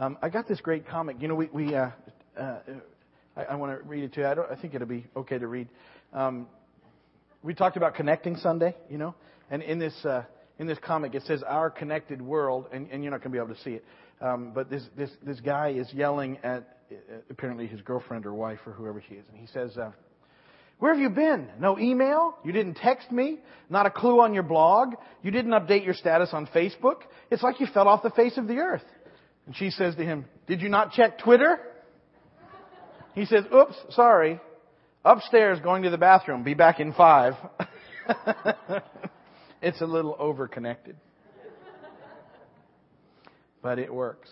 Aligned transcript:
Um, 0.00 0.18
I 0.20 0.28
got 0.28 0.48
this 0.48 0.60
great 0.60 0.88
comic. 0.88 1.18
You 1.20 1.28
know, 1.28 1.36
we, 1.36 1.48
we 1.52 1.74
uh, 1.74 1.90
uh, 2.36 2.58
I, 3.36 3.44
I 3.44 3.54
want 3.54 3.78
to 3.78 3.86
read 3.86 4.02
it 4.02 4.12
to 4.14 4.20
you. 4.20 4.26
I, 4.26 4.34
don't, 4.34 4.50
I 4.50 4.56
think 4.56 4.74
it'll 4.74 4.88
be 4.88 5.06
okay 5.16 5.38
to 5.38 5.46
read. 5.46 5.68
Um, 6.12 6.48
we 7.44 7.54
talked 7.54 7.76
about 7.76 7.94
connecting 7.94 8.36
Sunday, 8.36 8.74
you 8.90 8.98
know, 8.98 9.14
and 9.50 9.62
in 9.62 9.78
this 9.78 9.94
uh, 10.04 10.24
in 10.58 10.66
this 10.66 10.78
comic 10.78 11.14
it 11.14 11.22
says 11.26 11.44
our 11.44 11.70
connected 11.70 12.20
world, 12.20 12.66
and, 12.72 12.90
and 12.90 13.04
you're 13.04 13.12
not 13.12 13.20
going 13.20 13.30
to 13.30 13.38
be 13.38 13.42
able 13.42 13.54
to 13.54 13.60
see 13.62 13.74
it. 13.74 13.84
Um, 14.20 14.50
but 14.52 14.68
this 14.68 14.82
this 14.96 15.10
this 15.22 15.38
guy 15.38 15.68
is 15.70 15.92
yelling 15.92 16.38
at 16.42 16.78
uh, 16.90 17.14
apparently 17.30 17.68
his 17.68 17.80
girlfriend 17.80 18.26
or 18.26 18.34
wife 18.34 18.60
or 18.66 18.72
whoever 18.72 19.00
she 19.08 19.14
is, 19.14 19.26
and 19.28 19.38
he 19.38 19.46
says. 19.46 19.76
Uh, 19.78 19.92
where 20.80 20.92
have 20.92 21.00
you 21.00 21.08
been? 21.08 21.48
No 21.60 21.78
email? 21.78 22.36
You 22.44 22.50
didn't 22.50 22.74
text 22.74 23.10
me? 23.12 23.38
Not 23.70 23.86
a 23.86 23.90
clue 23.90 24.20
on 24.20 24.34
your 24.34 24.42
blog? 24.42 24.94
You 25.22 25.30
didn't 25.30 25.52
update 25.52 25.84
your 25.84 25.94
status 25.94 26.30
on 26.32 26.48
Facebook? 26.48 27.02
It's 27.30 27.44
like 27.44 27.60
you 27.60 27.66
fell 27.72 27.86
off 27.86 28.02
the 28.02 28.10
face 28.10 28.36
of 28.36 28.48
the 28.48 28.56
earth. 28.56 28.82
And 29.46 29.56
she 29.56 29.70
says 29.70 29.94
to 29.96 30.04
him, 30.04 30.26
Did 30.46 30.60
you 30.60 30.68
not 30.68 30.92
check 30.92 31.18
Twitter? 31.18 31.58
He 33.14 33.26
says, 33.26 33.44
Oops, 33.54 33.74
sorry. 33.90 34.40
Upstairs 35.04 35.60
going 35.60 35.82
to 35.82 35.90
the 35.90 35.98
bathroom. 35.98 36.44
Be 36.44 36.54
back 36.54 36.80
in 36.80 36.92
five. 36.94 37.34
it's 39.62 39.80
a 39.80 39.86
little 39.86 40.16
overconnected. 40.16 40.94
But 43.62 43.78
it 43.78 43.92
works. 43.92 44.30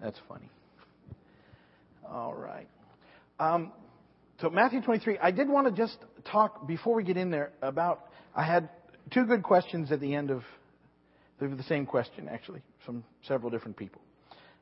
That's 0.00 0.18
funny. 0.28 0.50
All 2.06 2.34
right. 2.34 2.68
Um, 3.38 3.72
so 4.40 4.50
Matthew 4.50 4.82
23, 4.82 5.18
I 5.18 5.30
did 5.30 5.48
want 5.48 5.66
to 5.66 5.72
just 5.72 5.96
talk 6.30 6.66
before 6.66 6.94
we 6.96 7.04
get 7.04 7.16
in 7.16 7.30
there 7.30 7.52
about, 7.62 8.06
I 8.34 8.44
had 8.44 8.68
two 9.12 9.24
good 9.24 9.42
questions 9.42 9.90
at 9.92 10.00
the 10.00 10.14
end 10.14 10.30
of 10.30 10.42
the 11.38 11.62
same 11.64 11.86
question, 11.86 12.28
actually, 12.30 12.62
from 12.84 13.04
several 13.26 13.50
different 13.50 13.76
people. 13.76 14.00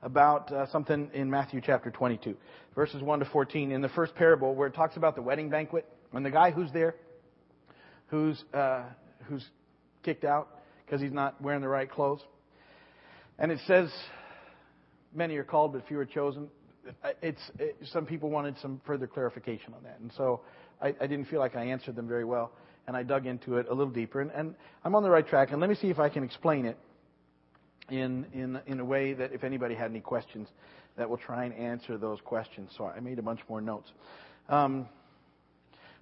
About 0.03 0.51
uh, 0.53 0.67
something 0.73 1.11
in 1.15 1.31
Matthew 1.31 1.61
chapter 1.65 1.91
22, 1.91 2.37
verses 2.75 3.03
1 3.03 3.21
to 3.21 3.25
14, 3.27 3.71
in 3.71 3.83
the 3.83 3.89
first 3.91 4.15
parable 4.15 4.55
where 4.55 4.69
it 4.69 4.75
talks 4.75 4.97
about 4.97 5.15
the 5.15 5.23
wedding 5.23 5.49
banquet, 5.49 5.87
and 6.13 6.27
the 6.27 6.31
guy 6.31 6.51
who's 6.51 6.73
there, 6.73 6.97
who's, 8.09 8.43
uh, 8.53 8.83
who's 9.25 9.45
kicked 10.03 10.25
out 10.25 10.49
because 10.85 11.01
he's 11.01 11.13
not 11.13 11.41
wearing 11.41 11.61
the 11.61 11.69
right 11.69 11.91
clothes. 11.91 12.21
And 13.39 13.53
it 13.53 13.61
says, 13.67 13.91
many 15.15 15.37
are 15.37 15.45
called, 15.45 15.73
but 15.73 15.87
few 15.87 15.99
are 15.99 16.05
chosen. 16.05 16.49
It's, 17.23 17.41
it, 17.59 17.77
some 17.93 18.07
people 18.07 18.29
wanted 18.29 18.57
some 18.61 18.81
further 18.85 19.07
clarification 19.07 19.73
on 19.75 19.85
that. 19.85 19.99
And 20.01 20.13
so 20.17 20.41
I, 20.81 20.89
I 21.01 21.07
didn't 21.07 21.27
feel 21.27 21.39
like 21.39 21.55
I 21.55 21.65
answered 21.65 21.95
them 21.95 22.09
very 22.09 22.25
well 22.25 22.53
and 22.87 22.97
I 22.97 23.03
dug 23.03 23.27
into 23.27 23.57
it 23.59 23.67
a 23.69 23.75
little 23.75 23.93
deeper. 23.93 24.21
And, 24.21 24.31
and 24.33 24.55
I'm 24.85 24.95
on 24.95 25.03
the 25.03 25.11
right 25.11 25.27
track. 25.27 25.53
And 25.53 25.61
let 25.61 25.71
me 25.71 25.77
see 25.77 25.89
if 25.89 25.99
I 25.99 26.09
can 26.09 26.25
explain 26.25 26.67
it 26.67 26.79
in, 27.91 28.27
in, 28.33 28.61
in 28.67 28.81
a 28.81 28.85
way 28.85 29.13
that 29.13 29.33
if 29.33 29.45
anybody 29.45 29.75
had 29.75 29.91
any 29.91 30.01
questions, 30.01 30.49
that 30.97 31.09
will 31.09 31.19
try 31.19 31.45
and 31.45 31.55
answer 31.55 31.97
those 31.97 32.21
questions. 32.21 32.71
So 32.77 32.87
I 32.87 33.01
made 33.01 33.19
a 33.19 33.23
bunch 33.23 33.41
more 33.49 33.61
notes. 33.61 33.91
Um, 34.49 34.87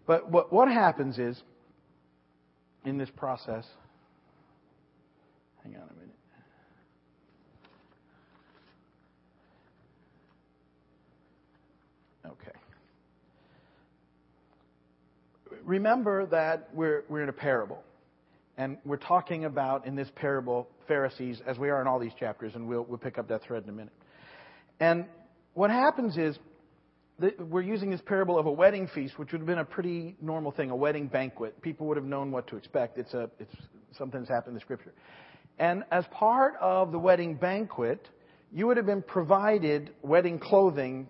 but 0.07 0.31
what, 0.31 0.53
what 0.53 0.69
happens 0.69 1.19
is, 1.19 1.41
in 2.85 2.97
this 2.97 3.11
process, 3.11 3.67
hang 5.63 5.77
on 5.77 5.83
a 5.83 5.93
minute. 5.93 6.00
Remember 15.65 16.27
that 16.27 16.69
we're, 16.75 17.05
we're 17.09 17.23
in 17.23 17.29
a 17.29 17.35
parable. 17.35 17.83
And 18.57 18.77
we're 18.85 18.99
talking 18.99 19.47
about, 19.47 19.87
in 19.87 19.97
this 19.97 20.09
parable, 20.17 20.69
Pharisees, 20.87 21.41
as 21.47 21.59
we 21.59 21.71
are 21.71 21.81
in 21.81 21.87
all 21.87 21.99
these 21.99 22.13
chapters, 22.19 22.55
and 22.55 22.69
we'll, 22.69 22.83
we'll 22.83 22.99
pick 22.99 23.17
up 23.19 23.29
that 23.29 23.43
thread 23.43 23.63
in 23.63 23.71
a 23.71 23.73
minute. 23.73 23.93
And 24.81 25.07
what 25.55 25.71
happens 25.71 26.17
is, 26.17 26.39
we're 27.39 27.63
using 27.63 27.91
this 27.91 28.01
parable 28.05 28.39
of 28.39 28.47
a 28.47 28.53
wedding 28.53 28.89
feast, 28.95 29.19
which 29.19 29.33
would 29.33 29.41
have 29.41 29.47
been 29.47 29.59
a 29.59 29.65
pretty 29.65 30.17
normal 30.23 30.53
thing, 30.53 30.71
a 30.71 30.77
wedding 30.77 31.07
banquet. 31.07 31.61
People 31.61 31.87
would 31.87 31.97
have 31.99 32.07
known 32.07 32.31
what 32.31 32.47
to 32.49 32.57
expect. 32.57 32.97
It's, 32.97 33.13
a, 33.13 33.31
it's 33.39 33.55
something 33.99 34.21
that's 34.21 34.31
happened 34.31 34.53
in 34.53 34.55
the 34.55 34.61
scripture. 34.61 34.95
And 35.59 35.85
as 35.91 36.05
part 36.11 36.55
of 36.61 36.93
the 36.93 36.99
wedding 36.99 37.35
banquet, 37.35 38.09
you 38.53 38.67
would 38.67 38.79
have 38.79 38.87
been 38.87 39.03
provided 39.03 39.91
wedding 40.03 40.39
clothing 40.39 41.09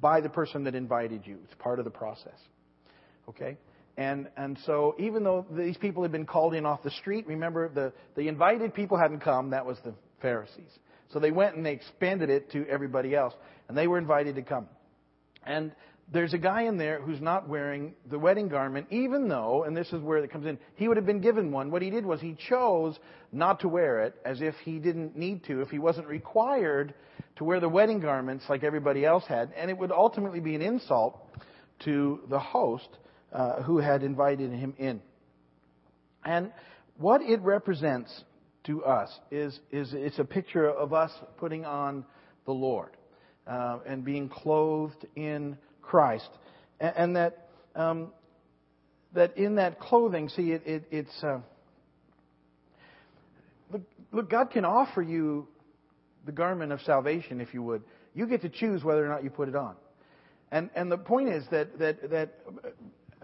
by 0.00 0.20
the 0.20 0.28
person 0.28 0.64
that 0.64 0.74
invited 0.74 1.26
you. 1.26 1.38
It's 1.44 1.54
part 1.58 1.78
of 1.80 1.84
the 1.84 1.90
process. 1.90 2.38
Okay? 3.28 3.56
And, 3.96 4.28
and 4.36 4.58
so 4.66 4.96
even 4.98 5.22
though 5.22 5.46
these 5.50 5.76
people 5.76 6.02
had 6.02 6.10
been 6.10 6.26
called 6.26 6.54
in 6.54 6.66
off 6.66 6.82
the 6.82 6.90
street, 6.90 7.26
remember 7.26 7.68
the, 7.68 7.92
the 8.16 8.28
invited 8.28 8.74
people 8.74 8.98
hadn't 8.98 9.20
come, 9.20 9.50
that 9.50 9.64
was 9.64 9.78
the 9.84 9.94
Pharisees. 10.20 10.70
So 11.12 11.20
they 11.20 11.30
went 11.30 11.54
and 11.54 11.64
they 11.64 11.72
expanded 11.72 12.28
it 12.28 12.50
to 12.52 12.66
everybody 12.68 13.14
else, 13.14 13.34
and 13.68 13.78
they 13.78 13.86
were 13.86 13.98
invited 13.98 14.34
to 14.34 14.42
come. 14.42 14.66
And 15.46 15.72
there's 16.12 16.34
a 16.34 16.38
guy 16.38 16.62
in 16.62 16.76
there 16.76 17.00
who's 17.00 17.20
not 17.20 17.48
wearing 17.48 17.94
the 18.10 18.18
wedding 18.18 18.48
garment, 18.48 18.88
even 18.90 19.28
though, 19.28 19.64
and 19.64 19.76
this 19.76 19.92
is 19.92 20.02
where 20.02 20.18
it 20.18 20.30
comes 20.30 20.46
in, 20.46 20.58
he 20.74 20.88
would 20.88 20.96
have 20.96 21.06
been 21.06 21.20
given 21.20 21.52
one. 21.52 21.70
What 21.70 21.82
he 21.82 21.90
did 21.90 22.04
was 22.04 22.20
he 22.20 22.36
chose 22.48 22.98
not 23.32 23.60
to 23.60 23.68
wear 23.68 24.00
it 24.00 24.14
as 24.24 24.40
if 24.42 24.54
he 24.64 24.78
didn't 24.78 25.16
need 25.16 25.44
to, 25.44 25.60
if 25.60 25.70
he 25.70 25.78
wasn't 25.78 26.08
required 26.08 26.94
to 27.36 27.44
wear 27.44 27.60
the 27.60 27.68
wedding 27.68 28.00
garments 28.00 28.44
like 28.48 28.64
everybody 28.64 29.04
else 29.04 29.24
had. 29.26 29.52
And 29.56 29.70
it 29.70 29.78
would 29.78 29.92
ultimately 29.92 30.40
be 30.40 30.54
an 30.54 30.62
insult 30.62 31.18
to 31.84 32.20
the 32.28 32.38
host 32.38 32.88
uh, 33.34 33.62
who 33.62 33.78
had 33.78 34.02
invited 34.02 34.52
him 34.52 34.74
in. 34.78 35.02
And 36.24 36.52
what 36.96 37.20
it 37.20 37.40
represents 37.40 38.24
to 38.64 38.84
us 38.84 39.10
is, 39.30 39.58
is 39.70 39.92
it's 39.92 40.18
a 40.18 40.24
picture 40.24 40.68
of 40.70 40.92
us 40.92 41.10
putting 41.36 41.64
on 41.64 42.04
the 42.46 42.52
Lord 42.52 42.90
uh, 43.46 43.80
and 43.86 44.04
being 44.04 44.28
clothed 44.28 45.06
in 45.16 45.58
Christ. 45.82 46.28
And, 46.80 46.94
and 46.96 47.16
that, 47.16 47.48
um, 47.74 48.12
that 49.12 49.36
in 49.36 49.56
that 49.56 49.80
clothing, 49.80 50.28
see, 50.28 50.52
it, 50.52 50.62
it, 50.64 50.84
it's. 50.90 51.22
Uh, 51.22 51.40
look, 53.72 53.82
look, 54.12 54.30
God 54.30 54.50
can 54.50 54.64
offer 54.64 55.02
you 55.02 55.48
the 56.24 56.32
garment 56.32 56.72
of 56.72 56.80
salvation, 56.82 57.40
if 57.40 57.52
you 57.52 57.62
would. 57.62 57.82
You 58.14 58.26
get 58.26 58.42
to 58.42 58.48
choose 58.48 58.84
whether 58.84 59.04
or 59.04 59.08
not 59.08 59.24
you 59.24 59.30
put 59.30 59.48
it 59.48 59.56
on. 59.56 59.74
And, 60.50 60.70
and 60.76 60.90
the 60.90 60.96
point 60.96 61.28
is 61.30 61.44
that, 61.50 61.78
that, 61.80 62.10
that 62.10 62.38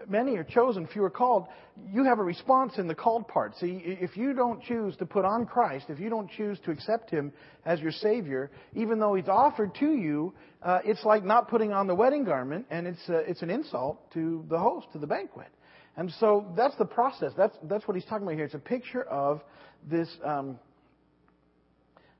many 0.07 0.35
are 0.37 0.43
chosen, 0.43 0.87
few 0.87 1.03
are 1.03 1.09
called. 1.09 1.47
You 1.91 2.03
have 2.03 2.19
a 2.19 2.23
response 2.23 2.77
in 2.77 2.87
the 2.87 2.95
called 2.95 3.27
part. 3.27 3.55
See, 3.57 3.81
if 3.83 4.17
you 4.17 4.33
don't 4.33 4.61
choose 4.63 4.95
to 4.97 5.05
put 5.05 5.25
on 5.25 5.45
Christ, 5.45 5.85
if 5.89 5.99
you 5.99 6.09
don't 6.09 6.29
choose 6.31 6.59
to 6.65 6.71
accept 6.71 7.09
Him 7.09 7.31
as 7.65 7.79
your 7.79 7.91
Savior, 7.91 8.51
even 8.73 8.99
though 8.99 9.15
He's 9.15 9.27
offered 9.27 9.73
to 9.75 9.93
you, 9.93 10.33
uh, 10.63 10.79
it's 10.83 11.03
like 11.03 11.23
not 11.23 11.49
putting 11.49 11.73
on 11.73 11.87
the 11.87 11.95
wedding 11.95 12.23
garment, 12.23 12.65
and 12.69 12.87
it's 12.87 13.09
uh, 13.09 13.17
it's 13.27 13.41
an 13.41 13.49
insult 13.49 14.11
to 14.13 14.45
the 14.49 14.57
host, 14.57 14.87
to 14.93 14.99
the 14.99 15.07
banquet. 15.07 15.49
And 15.97 16.11
so 16.19 16.45
that's 16.55 16.75
the 16.77 16.85
process. 16.85 17.31
That's 17.37 17.57
that's 17.63 17.87
what 17.87 17.95
He's 17.95 18.05
talking 18.05 18.23
about 18.23 18.35
here. 18.35 18.45
It's 18.45 18.53
a 18.53 18.59
picture 18.59 19.03
of 19.03 19.41
this. 19.89 20.09
Um, 20.23 20.59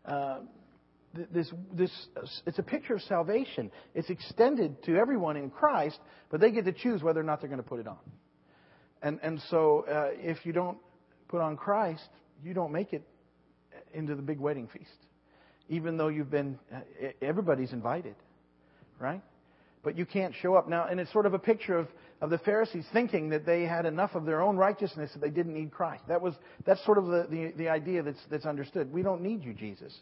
uh, 0.05 0.39
this, 1.13 1.51
this, 1.73 1.91
it's 2.45 2.59
a 2.59 2.63
picture 2.63 2.95
of 2.95 3.01
salvation. 3.01 3.71
It's 3.93 4.09
extended 4.09 4.81
to 4.83 4.95
everyone 4.95 5.35
in 5.37 5.49
Christ, 5.49 5.99
but 6.29 6.39
they 6.39 6.51
get 6.51 6.65
to 6.65 6.71
choose 6.71 7.03
whether 7.03 7.19
or 7.19 7.23
not 7.23 7.41
they're 7.41 7.49
going 7.49 7.61
to 7.61 7.67
put 7.67 7.79
it 7.79 7.87
on. 7.87 7.97
And, 9.01 9.19
and 9.23 9.41
so, 9.49 9.85
uh, 9.89 10.09
if 10.13 10.45
you 10.45 10.53
don't 10.53 10.77
put 11.27 11.41
on 11.41 11.57
Christ, 11.57 12.07
you 12.43 12.53
don't 12.53 12.71
make 12.71 12.93
it 12.93 13.03
into 13.93 14.15
the 14.15 14.21
big 14.21 14.39
wedding 14.39 14.69
feast. 14.71 14.89
Even 15.69 15.97
though 15.97 16.09
you've 16.09 16.31
been, 16.31 16.59
uh, 16.73 16.79
everybody's 17.21 17.73
invited, 17.73 18.15
right? 18.99 19.21
But 19.83 19.97
you 19.97 20.05
can't 20.05 20.33
show 20.41 20.55
up. 20.55 20.69
Now, 20.69 20.85
and 20.85 20.99
it's 20.99 21.11
sort 21.11 21.25
of 21.25 21.33
a 21.33 21.39
picture 21.39 21.77
of, 21.77 21.87
of 22.21 22.29
the 22.29 22.37
Pharisees 22.37 22.85
thinking 22.93 23.29
that 23.29 23.45
they 23.45 23.63
had 23.63 23.85
enough 23.85 24.13
of 24.15 24.25
their 24.25 24.41
own 24.41 24.55
righteousness 24.55 25.11
that 25.13 25.21
they 25.21 25.29
didn't 25.29 25.53
need 25.53 25.71
Christ. 25.71 26.03
That 26.07 26.21
was, 26.21 26.35
that's 26.65 26.83
sort 26.85 26.97
of 26.97 27.07
the, 27.07 27.27
the, 27.29 27.53
the 27.57 27.69
idea 27.69 28.03
that's, 28.03 28.19
that's 28.29 28.45
understood. 28.45 28.93
We 28.93 29.01
don't 29.01 29.21
need 29.21 29.43
you, 29.43 29.53
Jesus. 29.53 29.97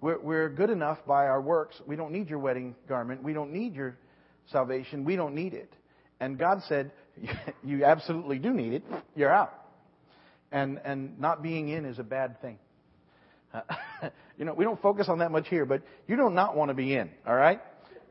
We're, 0.00 0.18
we're 0.18 0.48
good 0.48 0.70
enough 0.70 0.98
by 1.06 1.26
our 1.26 1.40
works. 1.40 1.80
We 1.86 1.96
don't 1.96 2.12
need 2.12 2.28
your 2.28 2.38
wedding 2.38 2.74
garment. 2.88 3.22
We 3.22 3.32
don't 3.32 3.52
need 3.52 3.74
your 3.74 3.96
salvation. 4.50 5.04
We 5.04 5.16
don't 5.16 5.34
need 5.34 5.54
it. 5.54 5.72
And 6.20 6.38
God 6.38 6.62
said, 6.68 6.92
You 7.64 7.84
absolutely 7.84 8.38
do 8.38 8.52
need 8.52 8.74
it. 8.74 8.84
You're 9.16 9.32
out. 9.32 9.52
And, 10.52 10.80
and 10.84 11.18
not 11.18 11.42
being 11.42 11.68
in 11.68 11.84
is 11.84 11.98
a 11.98 12.04
bad 12.04 12.40
thing. 12.40 12.58
Uh, 13.52 13.60
you 14.38 14.44
know, 14.44 14.54
we 14.54 14.64
don't 14.64 14.80
focus 14.80 15.08
on 15.08 15.18
that 15.18 15.30
much 15.30 15.48
here, 15.48 15.66
but 15.66 15.82
you 16.06 16.16
do 16.16 16.30
not 16.30 16.56
want 16.56 16.70
to 16.70 16.74
be 16.74 16.94
in, 16.94 17.10
all 17.26 17.34
right? 17.34 17.60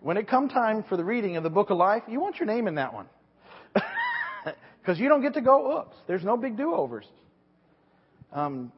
When 0.01 0.17
it 0.17 0.27
come 0.27 0.49
time 0.49 0.83
for 0.87 0.97
the 0.97 1.03
reading 1.03 1.37
of 1.37 1.43
the 1.43 1.49
book 1.49 1.69
of 1.69 1.77
life, 1.77 2.03
you 2.07 2.19
want 2.19 2.37
your 2.37 2.45
name 2.45 2.67
in 2.67 2.75
that 2.75 2.93
one. 2.93 3.07
Because 4.87 5.01
you 5.01 5.09
don't 5.09 5.21
get 5.21 5.33
to 5.33 5.41
go, 5.41 5.79
oops, 5.79 5.97
there's 6.07 6.23
no 6.23 6.37
big 6.37 6.55
do 6.55 6.73
overs. 6.73 7.05
Um, 8.31 8.71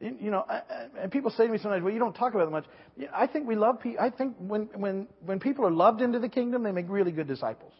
you 0.00 0.30
know, 0.30 0.44
and 0.98 1.10
people 1.10 1.30
say 1.30 1.46
to 1.46 1.52
me 1.52 1.58
sometimes, 1.58 1.82
"Well, 1.82 1.92
you 1.92 1.98
don't 1.98 2.14
talk 2.14 2.34
about 2.34 2.48
it 2.48 2.50
much." 2.50 2.64
I 3.14 3.26
think 3.26 3.46
we 3.46 3.54
love 3.54 3.80
people. 3.80 4.04
I 4.04 4.10
think 4.10 4.36
when 4.38 4.68
when 4.74 5.06
when 5.24 5.40
people 5.40 5.64
are 5.66 5.70
loved 5.70 6.02
into 6.02 6.18
the 6.18 6.28
kingdom, 6.28 6.62
they 6.62 6.72
make 6.72 6.86
really 6.88 7.12
good 7.12 7.28
disciples. 7.28 7.72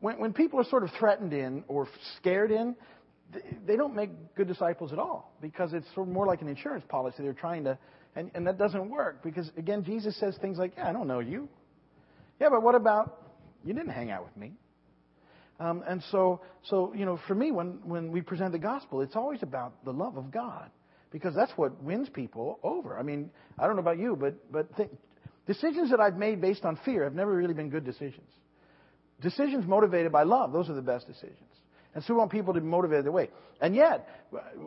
When 0.00 0.18
when 0.18 0.32
people 0.32 0.60
are 0.60 0.64
sort 0.64 0.82
of 0.82 0.90
threatened 0.98 1.32
in 1.32 1.64
or 1.68 1.88
scared 2.16 2.50
in, 2.50 2.74
they 3.66 3.76
don't 3.76 3.94
make 3.94 4.10
good 4.34 4.48
disciples 4.48 4.92
at 4.92 4.98
all 4.98 5.32
because 5.40 5.72
it's 5.72 5.86
sort 5.94 6.08
of 6.08 6.12
more 6.12 6.26
like 6.26 6.42
an 6.42 6.48
insurance 6.48 6.84
policy. 6.88 7.22
They're 7.22 7.32
trying 7.32 7.64
to 7.64 7.78
And, 8.16 8.30
and 8.34 8.46
that 8.46 8.58
doesn't 8.58 8.90
work 8.90 9.22
because, 9.22 9.50
again, 9.56 9.82
Jesus 9.84 10.18
says 10.18 10.36
things 10.40 10.58
like, 10.58 10.72
Yeah, 10.76 10.88
I 10.88 10.92
don't 10.92 11.08
know 11.08 11.20
you. 11.20 11.48
Yeah, 12.40 12.48
but 12.50 12.62
what 12.62 12.74
about 12.74 13.22
you 13.64 13.74
didn't 13.74 13.90
hang 13.90 14.10
out 14.10 14.24
with 14.24 14.36
me? 14.36 14.52
Um, 15.60 15.84
and 15.86 16.02
so, 16.10 16.40
so, 16.64 16.92
you 16.94 17.04
know, 17.04 17.18
for 17.28 17.34
me, 17.34 17.52
when, 17.52 17.80
when 17.84 18.10
we 18.10 18.20
present 18.20 18.52
the 18.52 18.58
gospel, 18.58 19.00
it's 19.02 19.14
always 19.14 19.42
about 19.42 19.84
the 19.84 19.92
love 19.92 20.16
of 20.16 20.32
God 20.32 20.70
because 21.14 21.32
that's 21.32 21.52
what 21.52 21.80
wins 21.80 22.08
people 22.08 22.58
over. 22.64 22.98
I 22.98 23.04
mean, 23.04 23.30
I 23.56 23.68
don't 23.68 23.76
know 23.76 23.82
about 23.82 24.00
you, 24.00 24.16
but, 24.20 24.34
but 24.50 24.76
th- 24.76 24.90
decisions 25.46 25.90
that 25.92 26.00
I've 26.00 26.16
made 26.16 26.40
based 26.40 26.64
on 26.64 26.76
fear 26.84 27.04
have 27.04 27.14
never 27.14 27.32
really 27.32 27.54
been 27.54 27.70
good 27.70 27.84
decisions. 27.84 28.26
Decisions 29.22 29.64
motivated 29.64 30.10
by 30.10 30.24
love, 30.24 30.52
those 30.52 30.68
are 30.68 30.74
the 30.74 30.82
best 30.82 31.06
decisions. 31.06 31.38
And 31.94 32.02
so 32.02 32.14
we 32.14 32.18
want 32.18 32.32
people 32.32 32.52
to 32.54 32.60
be 32.60 32.66
motivated 32.66 33.04
that 33.06 33.12
way. 33.12 33.30
And 33.60 33.76
yet, 33.76 34.08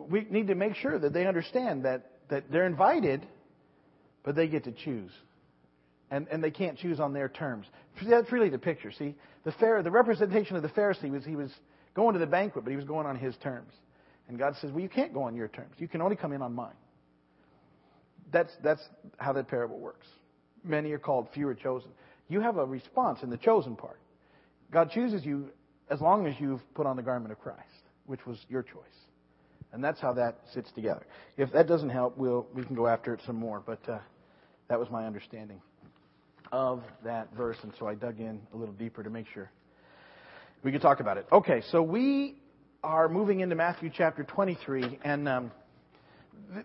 we 0.08 0.26
need 0.30 0.46
to 0.46 0.54
make 0.54 0.74
sure 0.76 0.98
that 0.98 1.12
they 1.12 1.26
understand 1.26 1.84
that, 1.84 2.12
that 2.30 2.44
they're 2.50 2.66
invited, 2.66 3.26
but 4.24 4.34
they 4.34 4.48
get 4.48 4.64
to 4.64 4.72
choose. 4.72 5.10
And, 6.10 6.28
and 6.30 6.42
they 6.42 6.50
can't 6.50 6.78
choose 6.78 6.98
on 6.98 7.12
their 7.12 7.28
terms. 7.28 7.66
That's 8.08 8.32
really 8.32 8.48
the 8.48 8.58
picture. 8.58 8.90
See, 8.90 9.16
the, 9.44 9.52
Pharaoh, 9.52 9.82
the 9.82 9.90
representation 9.90 10.56
of 10.56 10.62
the 10.62 10.70
Pharisee 10.70 11.10
was 11.10 11.26
he 11.26 11.36
was 11.36 11.50
going 11.94 12.14
to 12.14 12.18
the 12.18 12.26
banquet, 12.26 12.64
but 12.64 12.70
he 12.70 12.76
was 12.76 12.86
going 12.86 13.06
on 13.06 13.16
his 13.16 13.36
terms. 13.42 13.70
And 14.28 14.38
God 14.38 14.54
says, 14.60 14.70
well, 14.70 14.80
you 14.80 14.88
can't 14.88 15.12
go 15.12 15.22
on 15.22 15.34
your 15.34 15.48
terms. 15.48 15.74
You 15.78 15.88
can 15.88 16.02
only 16.02 16.16
come 16.16 16.32
in 16.32 16.42
on 16.42 16.54
mine. 16.54 16.74
That's, 18.30 18.52
that's 18.62 18.82
how 19.16 19.32
that 19.32 19.48
parable 19.48 19.78
works. 19.78 20.06
Many 20.62 20.92
are 20.92 20.98
called, 20.98 21.28
few 21.32 21.48
are 21.48 21.54
chosen. 21.54 21.90
You 22.28 22.40
have 22.40 22.58
a 22.58 22.64
response 22.64 23.20
in 23.22 23.30
the 23.30 23.38
chosen 23.38 23.74
part. 23.74 23.98
God 24.70 24.90
chooses 24.90 25.24
you 25.24 25.48
as 25.90 26.00
long 26.00 26.26
as 26.26 26.34
you've 26.38 26.60
put 26.74 26.86
on 26.86 26.96
the 26.96 27.02
garment 27.02 27.32
of 27.32 27.40
Christ, 27.40 27.62
which 28.04 28.26
was 28.26 28.38
your 28.50 28.62
choice. 28.62 28.84
And 29.72 29.82
that's 29.82 30.00
how 30.00 30.12
that 30.14 30.38
sits 30.52 30.70
together. 30.72 31.06
If 31.38 31.52
that 31.52 31.66
doesn't 31.66 31.90
help, 31.90 32.18
we'll, 32.18 32.46
we 32.54 32.64
can 32.64 32.74
go 32.74 32.86
after 32.86 33.14
it 33.14 33.20
some 33.26 33.36
more. 33.36 33.62
But 33.64 33.80
uh, 33.88 33.98
that 34.68 34.78
was 34.78 34.90
my 34.90 35.06
understanding 35.06 35.60
of 36.52 36.82
that 37.04 37.28
verse, 37.36 37.56
and 37.62 37.72
so 37.78 37.86
I 37.86 37.94
dug 37.94 38.20
in 38.20 38.40
a 38.54 38.56
little 38.56 38.74
deeper 38.74 39.02
to 39.02 39.10
make 39.10 39.26
sure 39.32 39.50
we 40.62 40.72
could 40.72 40.80
talk 40.80 41.00
about 41.00 41.18
it. 41.18 41.26
Okay, 41.30 41.62
so 41.70 41.82
we 41.82 42.36
are 42.82 43.08
moving 43.08 43.40
into 43.40 43.54
Matthew 43.54 43.90
chapter 43.92 44.22
23, 44.22 45.00
and 45.02 45.28
um, 45.28 45.50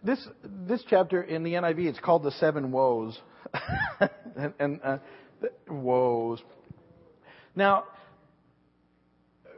this 0.03 0.25
this 0.67 0.83
chapter 0.89 1.21
in 1.21 1.43
the 1.43 1.53
NIV 1.53 1.87
it's 1.87 1.99
called 1.99 2.23
the 2.23 2.31
seven 2.31 2.71
woes, 2.71 3.19
and, 4.37 4.53
and 4.59 4.79
uh, 4.83 4.97
woes. 5.67 6.41
Now, 7.55 7.85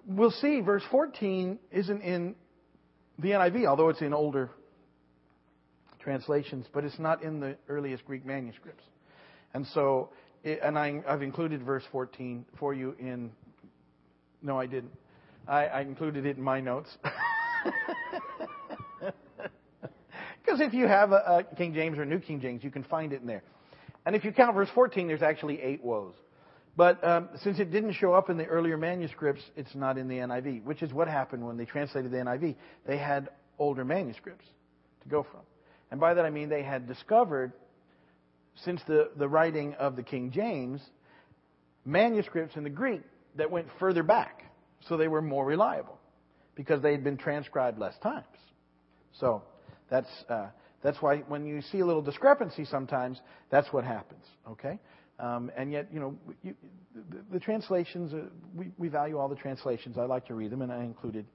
we'll 0.07 0.31
see 0.31 0.61
verse 0.61 0.83
14 0.91 1.59
isn't 1.71 2.01
in 2.01 2.35
the 3.19 3.29
NIV, 3.29 3.65
although 3.67 3.89
it's 3.89 4.01
in 4.01 4.13
older 4.13 4.49
translations, 5.99 6.65
but 6.73 6.83
it's 6.83 6.99
not 6.99 7.23
in 7.23 7.39
the 7.39 7.57
earliest 7.67 8.05
Greek 8.05 8.25
manuscripts. 8.25 8.83
And 9.53 9.65
so, 9.67 10.09
and 10.43 10.77
I, 10.77 11.01
have 11.07 11.21
included 11.21 11.63
verse 11.63 11.83
14 11.91 12.45
for 12.59 12.73
you 12.73 12.95
in. 12.99 13.31
No, 14.41 14.59
I 14.59 14.67
didn't. 14.67 14.91
I, 15.47 15.65
I 15.65 15.81
included 15.81 16.25
it 16.25 16.37
in 16.37 16.43
my 16.43 16.59
notes. 16.59 16.89
Because 20.45 20.61
if 20.61 20.73
you 20.73 20.87
have 20.87 21.11
a, 21.11 21.45
a 21.51 21.55
King 21.55 21.73
James 21.73 21.97
or 21.97 22.05
New 22.05 22.19
King 22.19 22.39
James, 22.39 22.63
you 22.63 22.69
can 22.69 22.83
find 22.83 23.11
it 23.11 23.21
in 23.21 23.27
there. 23.27 23.43
And 24.05 24.15
if 24.15 24.23
you 24.23 24.31
count 24.31 24.55
verse 24.55 24.69
14, 24.75 25.07
there's 25.07 25.23
actually 25.23 25.59
eight 25.61 25.83
woes. 25.83 26.13
But 26.77 27.03
um, 27.03 27.29
since 27.41 27.59
it 27.59 27.71
didn't 27.71 27.93
show 27.93 28.13
up 28.13 28.29
in 28.29 28.37
the 28.37 28.45
earlier 28.45 28.77
manuscripts, 28.77 29.41
it's 29.55 29.73
not 29.73 29.97
in 29.97 30.07
the 30.07 30.15
NIV, 30.15 30.63
which 30.63 30.83
is 30.83 30.93
what 30.93 31.07
happened 31.07 31.45
when 31.45 31.57
they 31.57 31.65
translated 31.65 32.11
the 32.11 32.17
NIV. 32.17 32.55
They 32.85 32.97
had 32.97 33.29
older 33.57 33.83
manuscripts 33.83 34.45
to 35.03 35.09
go 35.09 35.23
from. 35.23 35.41
And 35.89 35.99
by 35.99 36.13
that 36.13 36.25
I 36.25 36.29
mean 36.29 36.49
they 36.49 36.63
had 36.63 36.87
discovered, 36.87 37.51
since 38.63 38.81
the, 38.87 39.09
the 39.17 39.27
writing 39.27 39.73
of 39.75 39.95
the 39.95 40.03
King 40.03 40.31
James, 40.31 40.81
manuscripts 41.85 42.55
in 42.55 42.63
the 42.63 42.69
Greek 42.69 43.01
that 43.35 43.49
went 43.49 43.67
further 43.79 44.03
back. 44.03 44.44
So 44.87 44.97
they 44.97 45.07
were 45.07 45.21
more 45.21 45.45
reliable 45.45 45.97
because 46.55 46.81
they 46.81 46.91
had 46.91 47.03
been 47.03 47.17
transcribed 47.17 47.79
less 47.79 47.97
times. 48.01 48.25
So 49.19 49.43
that's, 49.89 50.09
uh, 50.29 50.47
that's 50.83 51.01
why 51.01 51.17
when 51.27 51.45
you 51.45 51.61
see 51.61 51.79
a 51.79 51.85
little 51.85 52.01
discrepancy 52.01 52.65
sometimes, 52.65 53.19
that's 53.49 53.71
what 53.71 53.83
happens. 53.83 54.23
Okay? 54.49 54.79
Um, 55.19 55.51
and 55.55 55.71
yet, 55.71 55.87
you 55.93 55.99
know, 55.99 56.15
you, 56.43 56.55
the, 56.93 57.17
the, 57.33 57.39
translations, 57.39 58.13
uh, 58.13 58.27
we, 58.53 58.71
we, 58.77 58.89
value 58.89 59.17
all 59.17 59.29
the 59.29 59.35
translations. 59.35 59.97
I 59.97 60.03
like 60.03 60.25
to 60.27 60.33
read 60.33 60.51
them, 60.51 60.61
and 60.61 60.71
I 60.71 60.83
included 60.83 61.25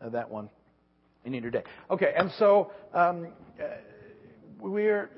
uh, 0.00 0.08
that 0.08 0.28
one 0.28 0.50
in 1.24 1.32
your 1.34 1.50
day. 1.50 1.62
Okay, 1.90 2.12
and 2.16 2.30
so 2.38 2.72
um, 2.92 3.28
uh, 3.62 3.66
we're, 4.58 5.10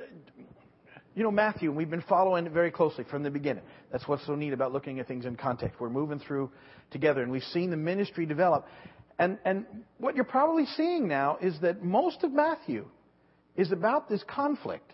you 1.14 1.22
know, 1.22 1.30
Matthew, 1.30 1.70
we've 1.70 1.90
been 1.90 2.04
following 2.08 2.46
it 2.46 2.52
very 2.52 2.70
closely 2.70 3.04
from 3.04 3.22
the 3.22 3.30
beginning. 3.30 3.64
That's 3.90 4.06
what's 4.08 4.26
so 4.26 4.34
neat 4.34 4.52
about 4.52 4.72
looking 4.72 4.98
at 4.98 5.06
things 5.06 5.26
in 5.26 5.36
context. 5.36 5.80
We're 5.80 5.90
moving 5.90 6.18
through 6.18 6.50
together, 6.90 7.22
and 7.22 7.30
we've 7.30 7.42
seen 7.42 7.70
the 7.70 7.76
ministry 7.76 8.24
develop. 8.24 8.66
And, 9.18 9.38
and 9.44 9.66
what 9.98 10.16
you're 10.16 10.24
probably 10.24 10.64
seeing 10.76 11.08
now 11.08 11.36
is 11.40 11.58
that 11.60 11.84
most 11.84 12.24
of 12.24 12.32
Matthew 12.32 12.86
is 13.56 13.72
about 13.72 14.08
this 14.08 14.22
conflict 14.26 14.90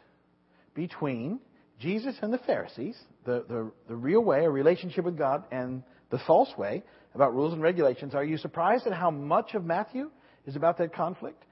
between 0.74 1.38
Jesus 1.78 2.16
and 2.20 2.32
the 2.32 2.38
Pharisees, 2.38 2.98
the, 3.24 3.44
the, 3.48 3.70
the 3.86 3.94
real 3.94 4.20
way, 4.20 4.44
a 4.44 4.50
relationship 4.50 5.04
with 5.04 5.16
God, 5.16 5.44
and 5.52 5.84
the 6.10 6.18
false 6.26 6.50
way 6.58 6.82
about 7.14 7.34
rules 7.34 7.52
and 7.52 7.62
regulations. 7.62 8.14
Are 8.14 8.24
you 8.24 8.38
surprised 8.38 8.86
at 8.86 8.92
how 8.92 9.10
much 9.10 9.54
of 9.54 9.64
Matthew 9.64 10.10
is 10.46 10.56
about 10.56 10.78
that 10.78 10.92
conflict? 10.92 11.44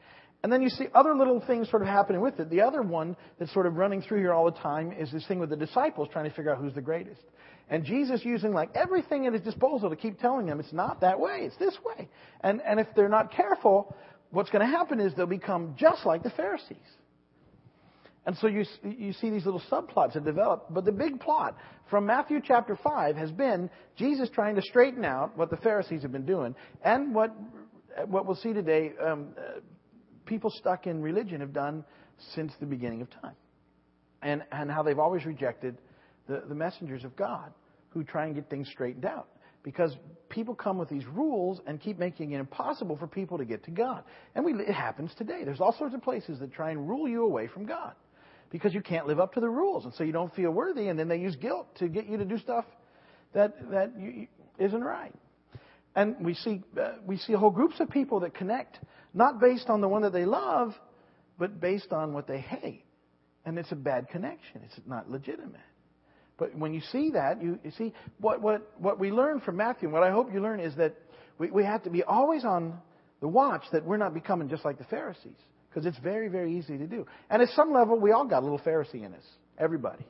And 0.46 0.52
then 0.52 0.62
you 0.62 0.68
see 0.68 0.86
other 0.94 1.12
little 1.12 1.40
things 1.44 1.68
sort 1.70 1.82
of 1.82 1.88
happening 1.88 2.20
with 2.20 2.38
it. 2.38 2.50
The 2.50 2.60
other 2.60 2.80
one 2.80 3.16
that's 3.36 3.52
sort 3.52 3.66
of 3.66 3.74
running 3.74 4.00
through 4.00 4.18
here 4.20 4.32
all 4.32 4.44
the 4.44 4.56
time 4.56 4.92
is 4.92 5.10
this 5.10 5.26
thing 5.26 5.40
with 5.40 5.50
the 5.50 5.56
disciples 5.56 6.08
trying 6.12 6.30
to 6.30 6.36
figure 6.36 6.52
out 6.52 6.58
who's 6.58 6.72
the 6.72 6.80
greatest. 6.80 7.20
And 7.68 7.84
Jesus 7.84 8.24
using 8.24 8.52
like 8.52 8.70
everything 8.76 9.26
at 9.26 9.32
his 9.32 9.42
disposal 9.42 9.90
to 9.90 9.96
keep 9.96 10.20
telling 10.20 10.46
them 10.46 10.60
it's 10.60 10.72
not 10.72 11.00
that 11.00 11.18
way, 11.18 11.40
it's 11.40 11.56
this 11.56 11.76
way. 11.84 12.08
And, 12.42 12.62
and 12.64 12.78
if 12.78 12.86
they're 12.94 13.08
not 13.08 13.32
careful, 13.32 13.92
what's 14.30 14.48
going 14.50 14.64
to 14.64 14.70
happen 14.70 15.00
is 15.00 15.12
they'll 15.16 15.26
become 15.26 15.74
just 15.76 16.06
like 16.06 16.22
the 16.22 16.30
Pharisees. 16.30 16.76
And 18.24 18.36
so 18.36 18.46
you, 18.46 18.64
you 18.84 19.14
see 19.14 19.30
these 19.30 19.46
little 19.46 19.62
subplots 19.68 20.12
that 20.12 20.24
develop. 20.24 20.66
But 20.70 20.84
the 20.84 20.92
big 20.92 21.18
plot 21.18 21.56
from 21.90 22.06
Matthew 22.06 22.40
chapter 22.40 22.78
5 22.80 23.16
has 23.16 23.32
been 23.32 23.68
Jesus 23.96 24.30
trying 24.32 24.54
to 24.54 24.62
straighten 24.62 25.04
out 25.04 25.36
what 25.36 25.50
the 25.50 25.56
Pharisees 25.56 26.02
have 26.02 26.12
been 26.12 26.24
doing 26.24 26.54
and 26.84 27.12
what, 27.12 27.34
what 28.06 28.26
we'll 28.26 28.36
see 28.36 28.52
today 28.52 28.92
um, 29.04 29.30
people 30.26 30.50
stuck 30.50 30.86
in 30.86 31.00
religion 31.00 31.40
have 31.40 31.52
done 31.52 31.84
since 32.34 32.52
the 32.60 32.66
beginning 32.66 33.00
of 33.02 33.10
time. 33.10 33.34
And, 34.22 34.42
and 34.52 34.70
how 34.70 34.82
they've 34.82 34.98
always 34.98 35.24
rejected 35.24 35.78
the, 36.26 36.42
the 36.48 36.54
messengers 36.54 37.04
of 37.04 37.16
God 37.16 37.52
who 37.90 38.04
try 38.04 38.26
and 38.26 38.34
get 38.34 38.50
things 38.50 38.68
straightened 38.70 39.04
out. 39.04 39.28
Because 39.62 39.96
people 40.28 40.54
come 40.54 40.78
with 40.78 40.88
these 40.88 41.04
rules 41.06 41.60
and 41.66 41.80
keep 41.80 41.98
making 41.98 42.32
it 42.32 42.38
impossible 42.38 42.96
for 42.96 43.06
people 43.06 43.38
to 43.38 43.44
get 43.44 43.64
to 43.64 43.70
God. 43.70 44.04
And 44.34 44.44
we, 44.44 44.52
it 44.54 44.74
happens 44.74 45.12
today. 45.16 45.42
There's 45.44 45.60
all 45.60 45.76
sorts 45.76 45.94
of 45.94 46.02
places 46.02 46.38
that 46.38 46.52
try 46.52 46.70
and 46.70 46.88
rule 46.88 47.08
you 47.08 47.24
away 47.24 47.48
from 47.48 47.66
God 47.66 47.94
because 48.50 48.72
you 48.74 48.80
can't 48.80 49.06
live 49.06 49.18
up 49.18 49.34
to 49.34 49.40
the 49.40 49.48
rules, 49.48 49.84
and 49.84 49.92
so 49.94 50.04
you 50.04 50.12
don't 50.12 50.34
feel 50.34 50.50
worthy, 50.50 50.88
and 50.88 50.98
then 50.98 51.08
they 51.08 51.18
use 51.18 51.34
guilt 51.36 51.66
to 51.78 51.88
get 51.88 52.06
you 52.06 52.16
to 52.16 52.24
do 52.24 52.38
stuff 52.38 52.64
that 53.34 53.54
that 53.70 53.92
you, 53.98 54.28
isn't 54.58 54.82
right. 54.82 55.12
And 55.96 56.14
we 56.20 56.34
see 56.34 56.62
uh, 56.80 56.92
we 57.04 57.16
see 57.16 57.32
whole 57.32 57.50
groups 57.50 57.80
of 57.80 57.90
people 57.90 58.20
that 58.20 58.34
connect 58.34 58.78
not 59.14 59.40
based 59.40 59.68
on 59.68 59.80
the 59.80 59.88
one 59.88 60.02
that 60.02 60.12
they 60.12 60.26
love, 60.26 60.74
but 61.38 61.58
based 61.58 61.90
on 61.90 62.12
what 62.12 62.28
they 62.28 62.38
hate, 62.38 62.84
and 63.46 63.58
it's 63.58 63.72
a 63.72 63.76
bad 63.76 64.08
connection. 64.10 64.60
It's 64.64 64.78
not 64.86 65.10
legitimate. 65.10 65.60
But 66.38 66.54
when 66.54 66.74
you 66.74 66.82
see 66.92 67.12
that, 67.12 67.42
you, 67.42 67.58
you 67.64 67.70
see 67.78 67.94
what 68.20 68.42
what 68.42 68.70
what 68.78 69.00
we 69.00 69.10
learn 69.10 69.40
from 69.40 69.56
Matthew, 69.56 69.88
and 69.88 69.92
what 69.94 70.02
I 70.02 70.10
hope 70.10 70.32
you 70.32 70.40
learn 70.40 70.60
is 70.60 70.76
that 70.76 70.94
we, 71.38 71.50
we 71.50 71.64
have 71.64 71.82
to 71.84 71.90
be 71.90 72.02
always 72.02 72.44
on 72.44 72.78
the 73.20 73.28
watch 73.28 73.62
that 73.72 73.84
we're 73.84 73.96
not 73.96 74.12
becoming 74.12 74.50
just 74.50 74.66
like 74.66 74.76
the 74.76 74.84
Pharisees 74.84 75.40
because 75.70 75.86
it's 75.86 75.98
very, 75.98 76.28
very 76.28 76.56
easy 76.56 76.78
to 76.78 76.86
do. 76.86 77.06
And 77.30 77.42
at 77.42 77.48
some 77.50 77.72
level, 77.72 77.98
we 77.98 78.10
all 78.10 78.26
got 78.26 78.40
a 78.40 78.44
little 78.44 78.58
Pharisee 78.58 79.04
in 79.04 79.14
us. 79.14 79.24
Everybody. 79.58 80.04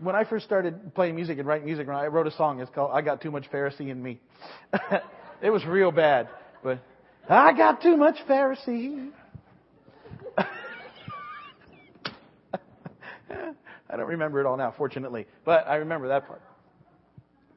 When 0.00 0.14
I 0.14 0.24
first 0.24 0.44
started 0.44 0.94
playing 0.94 1.14
music 1.14 1.38
and 1.38 1.46
writing 1.46 1.66
music, 1.66 1.88
I 1.88 2.08
wrote 2.08 2.26
a 2.26 2.32
song. 2.32 2.60
It's 2.60 2.70
called 2.70 2.90
"I 2.92 3.00
Got 3.00 3.22
Too 3.22 3.30
Much 3.30 3.50
Pharisee 3.50 3.88
in 3.88 4.02
Me." 4.02 4.20
it 5.42 5.50
was 5.50 5.64
real 5.64 5.90
bad, 5.90 6.28
but 6.62 6.80
I 7.28 7.52
got 7.52 7.82
too 7.82 7.96
much 7.96 8.16
Pharisee. 8.28 9.10
I 10.38 10.46
don't 13.96 14.08
remember 14.08 14.40
it 14.40 14.46
all 14.46 14.56
now, 14.56 14.74
fortunately, 14.76 15.26
but 15.44 15.66
I 15.66 15.76
remember 15.76 16.08
that 16.08 16.26
part. 16.26 16.42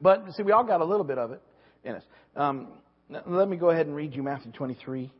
But 0.00 0.32
see, 0.32 0.42
we 0.42 0.52
all 0.52 0.64
got 0.64 0.80
a 0.80 0.84
little 0.84 1.04
bit 1.04 1.18
of 1.18 1.32
it 1.32 1.42
in 1.84 1.96
us. 1.96 2.02
Um, 2.36 2.68
let 3.26 3.48
me 3.48 3.56
go 3.56 3.70
ahead 3.70 3.86
and 3.86 3.94
read 3.94 4.14
you 4.14 4.22
Matthew 4.22 4.52
23 4.52 5.10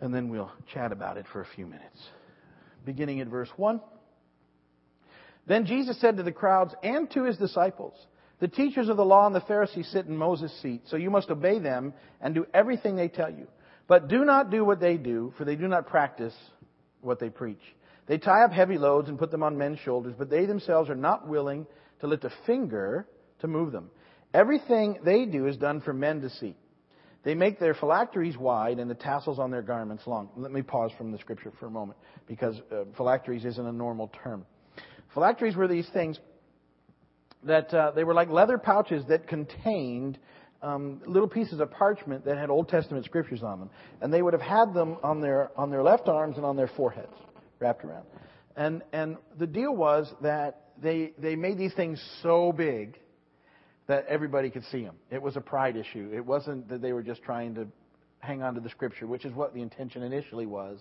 and 0.00 0.14
then 0.14 0.28
we'll 0.28 0.52
chat 0.72 0.92
about 0.92 1.16
it 1.16 1.26
for 1.32 1.40
a 1.40 1.46
few 1.54 1.66
minutes. 1.66 1.98
Beginning 2.84 3.20
at 3.20 3.28
verse 3.28 3.50
1. 3.56 3.80
Then 5.48 5.64
Jesus 5.64 5.98
said 6.00 6.18
to 6.18 6.22
the 6.22 6.30
crowds 6.30 6.74
and 6.82 7.10
to 7.12 7.24
his 7.24 7.38
disciples, 7.38 7.94
The 8.38 8.48
teachers 8.48 8.88
of 8.88 8.98
the 8.98 9.04
law 9.04 9.26
and 9.26 9.34
the 9.34 9.40
Pharisees 9.40 9.88
sit 9.88 10.06
in 10.06 10.16
Moses' 10.16 10.52
seat, 10.60 10.82
so 10.86 10.96
you 10.96 11.10
must 11.10 11.30
obey 11.30 11.58
them 11.58 11.94
and 12.20 12.34
do 12.34 12.46
everything 12.52 12.94
they 12.94 13.08
tell 13.08 13.30
you. 13.30 13.48
But 13.86 14.08
do 14.08 14.24
not 14.26 14.50
do 14.50 14.64
what 14.64 14.78
they 14.78 14.98
do, 14.98 15.32
for 15.38 15.44
they 15.44 15.56
do 15.56 15.66
not 15.66 15.86
practice 15.86 16.34
what 17.00 17.18
they 17.18 17.30
preach. 17.30 17.62
They 18.06 18.18
tie 18.18 18.44
up 18.44 18.52
heavy 18.52 18.76
loads 18.76 19.08
and 19.08 19.18
put 19.18 19.30
them 19.30 19.42
on 19.42 19.56
men's 19.56 19.78
shoulders, 19.80 20.14
but 20.16 20.28
they 20.28 20.44
themselves 20.44 20.90
are 20.90 20.94
not 20.94 21.26
willing 21.26 21.66
to 22.00 22.06
lift 22.06 22.24
a 22.24 22.32
finger 22.46 23.06
to 23.40 23.48
move 23.48 23.72
them. 23.72 23.90
Everything 24.34 24.98
they 25.02 25.24
do 25.24 25.46
is 25.46 25.56
done 25.56 25.80
for 25.80 25.94
men 25.94 26.20
to 26.20 26.30
see. 26.30 26.54
They 27.24 27.34
make 27.34 27.58
their 27.58 27.74
phylacteries 27.74 28.36
wide 28.36 28.78
and 28.78 28.90
the 28.90 28.94
tassels 28.94 29.38
on 29.38 29.50
their 29.50 29.62
garments 29.62 30.06
long. 30.06 30.28
Let 30.36 30.52
me 30.52 30.62
pause 30.62 30.90
from 30.96 31.10
the 31.10 31.18
scripture 31.18 31.52
for 31.58 31.66
a 31.66 31.70
moment 31.70 31.98
because 32.26 32.60
uh, 32.70 32.84
phylacteries 32.96 33.44
isn't 33.44 33.66
a 33.66 33.72
normal 33.72 34.12
term. 34.22 34.44
Phylacteries 35.14 35.56
were 35.56 35.68
these 35.68 35.88
things 35.92 36.18
that 37.44 37.72
uh, 37.72 37.92
they 37.92 38.04
were 38.04 38.14
like 38.14 38.30
leather 38.30 38.58
pouches 38.58 39.04
that 39.08 39.26
contained 39.26 40.18
um, 40.62 41.00
little 41.06 41.28
pieces 41.28 41.60
of 41.60 41.70
parchment 41.70 42.24
that 42.24 42.36
had 42.36 42.50
Old 42.50 42.68
Testament 42.68 43.04
scriptures 43.04 43.42
on 43.42 43.60
them, 43.60 43.70
and 44.00 44.12
they 44.12 44.22
would 44.22 44.32
have 44.32 44.42
had 44.42 44.74
them 44.74 44.96
on 45.02 45.20
their 45.20 45.50
on 45.56 45.70
their 45.70 45.82
left 45.82 46.08
arms 46.08 46.36
and 46.36 46.44
on 46.44 46.56
their 46.56 46.68
foreheads 46.68 47.14
wrapped 47.60 47.84
around. 47.84 48.04
And 48.56 48.82
and 48.92 49.16
the 49.38 49.46
deal 49.46 49.74
was 49.74 50.12
that 50.22 50.72
they 50.82 51.12
they 51.18 51.36
made 51.36 51.58
these 51.58 51.74
things 51.74 52.02
so 52.22 52.52
big 52.52 52.98
that 53.86 54.04
everybody 54.06 54.50
could 54.50 54.64
see 54.64 54.82
them. 54.82 54.96
It 55.10 55.22
was 55.22 55.36
a 55.36 55.40
pride 55.40 55.76
issue. 55.76 56.10
It 56.14 56.24
wasn't 56.24 56.68
that 56.68 56.82
they 56.82 56.92
were 56.92 57.02
just 57.02 57.22
trying 57.22 57.54
to 57.54 57.66
hang 58.20 58.42
on 58.42 58.54
to 58.54 58.60
the 58.60 58.68
scripture, 58.68 59.06
which 59.06 59.24
is 59.24 59.32
what 59.32 59.54
the 59.54 59.62
intention 59.62 60.02
initially 60.02 60.44
was. 60.44 60.78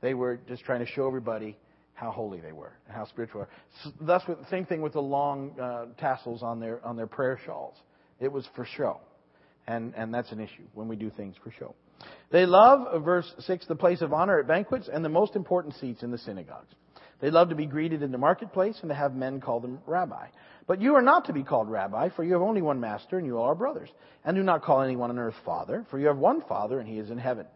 They 0.00 0.14
were 0.14 0.38
just 0.48 0.62
trying 0.62 0.80
to 0.80 0.86
show 0.86 1.06
everybody 1.06 1.56
how 1.98 2.10
holy 2.10 2.40
they 2.40 2.52
were 2.52 2.72
and 2.86 2.96
how 2.96 3.06
spiritual. 3.06 3.46
So 3.82 3.92
thus, 4.00 4.22
same 4.50 4.66
thing 4.66 4.82
with 4.82 4.92
the 4.92 5.02
long 5.02 5.58
uh, 5.60 5.86
tassels 5.98 6.42
on 6.42 6.60
their 6.60 6.84
on 6.86 6.96
their 6.96 7.06
prayer 7.06 7.38
shawls. 7.44 7.74
It 8.20 8.30
was 8.30 8.46
for 8.54 8.64
show, 8.64 9.00
and 9.66 9.94
and 9.96 10.14
that's 10.14 10.30
an 10.30 10.40
issue 10.40 10.64
when 10.74 10.88
we 10.88 10.96
do 10.96 11.10
things 11.10 11.34
for 11.42 11.50
show. 11.58 11.74
They 12.30 12.46
love, 12.46 13.02
verse 13.02 13.32
6, 13.40 13.66
the 13.66 13.74
place 13.74 14.02
of 14.02 14.12
honor 14.12 14.38
at 14.38 14.46
banquets 14.46 14.88
and 14.92 15.04
the 15.04 15.08
most 15.08 15.34
important 15.34 15.74
seats 15.74 16.04
in 16.04 16.12
the 16.12 16.18
synagogues. 16.18 16.72
They 17.20 17.30
love 17.30 17.48
to 17.48 17.56
be 17.56 17.66
greeted 17.66 18.02
in 18.02 18.12
the 18.12 18.18
marketplace 18.18 18.78
and 18.82 18.90
to 18.90 18.94
have 18.94 19.14
men 19.14 19.40
call 19.40 19.58
them 19.58 19.80
rabbi. 19.86 20.28
But 20.68 20.80
you 20.80 20.94
are 20.94 21.02
not 21.02 21.24
to 21.24 21.32
be 21.32 21.42
called 21.42 21.68
rabbi, 21.68 22.10
for 22.10 22.22
you 22.22 22.34
have 22.34 22.42
only 22.42 22.62
one 22.62 22.78
master, 22.78 23.18
and 23.18 23.26
you 23.26 23.38
all 23.38 23.46
are 23.46 23.54
brothers. 23.56 23.88
And 24.24 24.36
do 24.36 24.44
not 24.44 24.62
call 24.62 24.82
anyone 24.82 25.10
on 25.10 25.18
earth 25.18 25.34
father, 25.44 25.84
for 25.90 25.98
you 25.98 26.06
have 26.06 26.18
one 26.18 26.42
father, 26.42 26.78
and 26.78 26.88
he 26.88 26.98
is 26.98 27.10
in 27.10 27.18
heaven. 27.18 27.46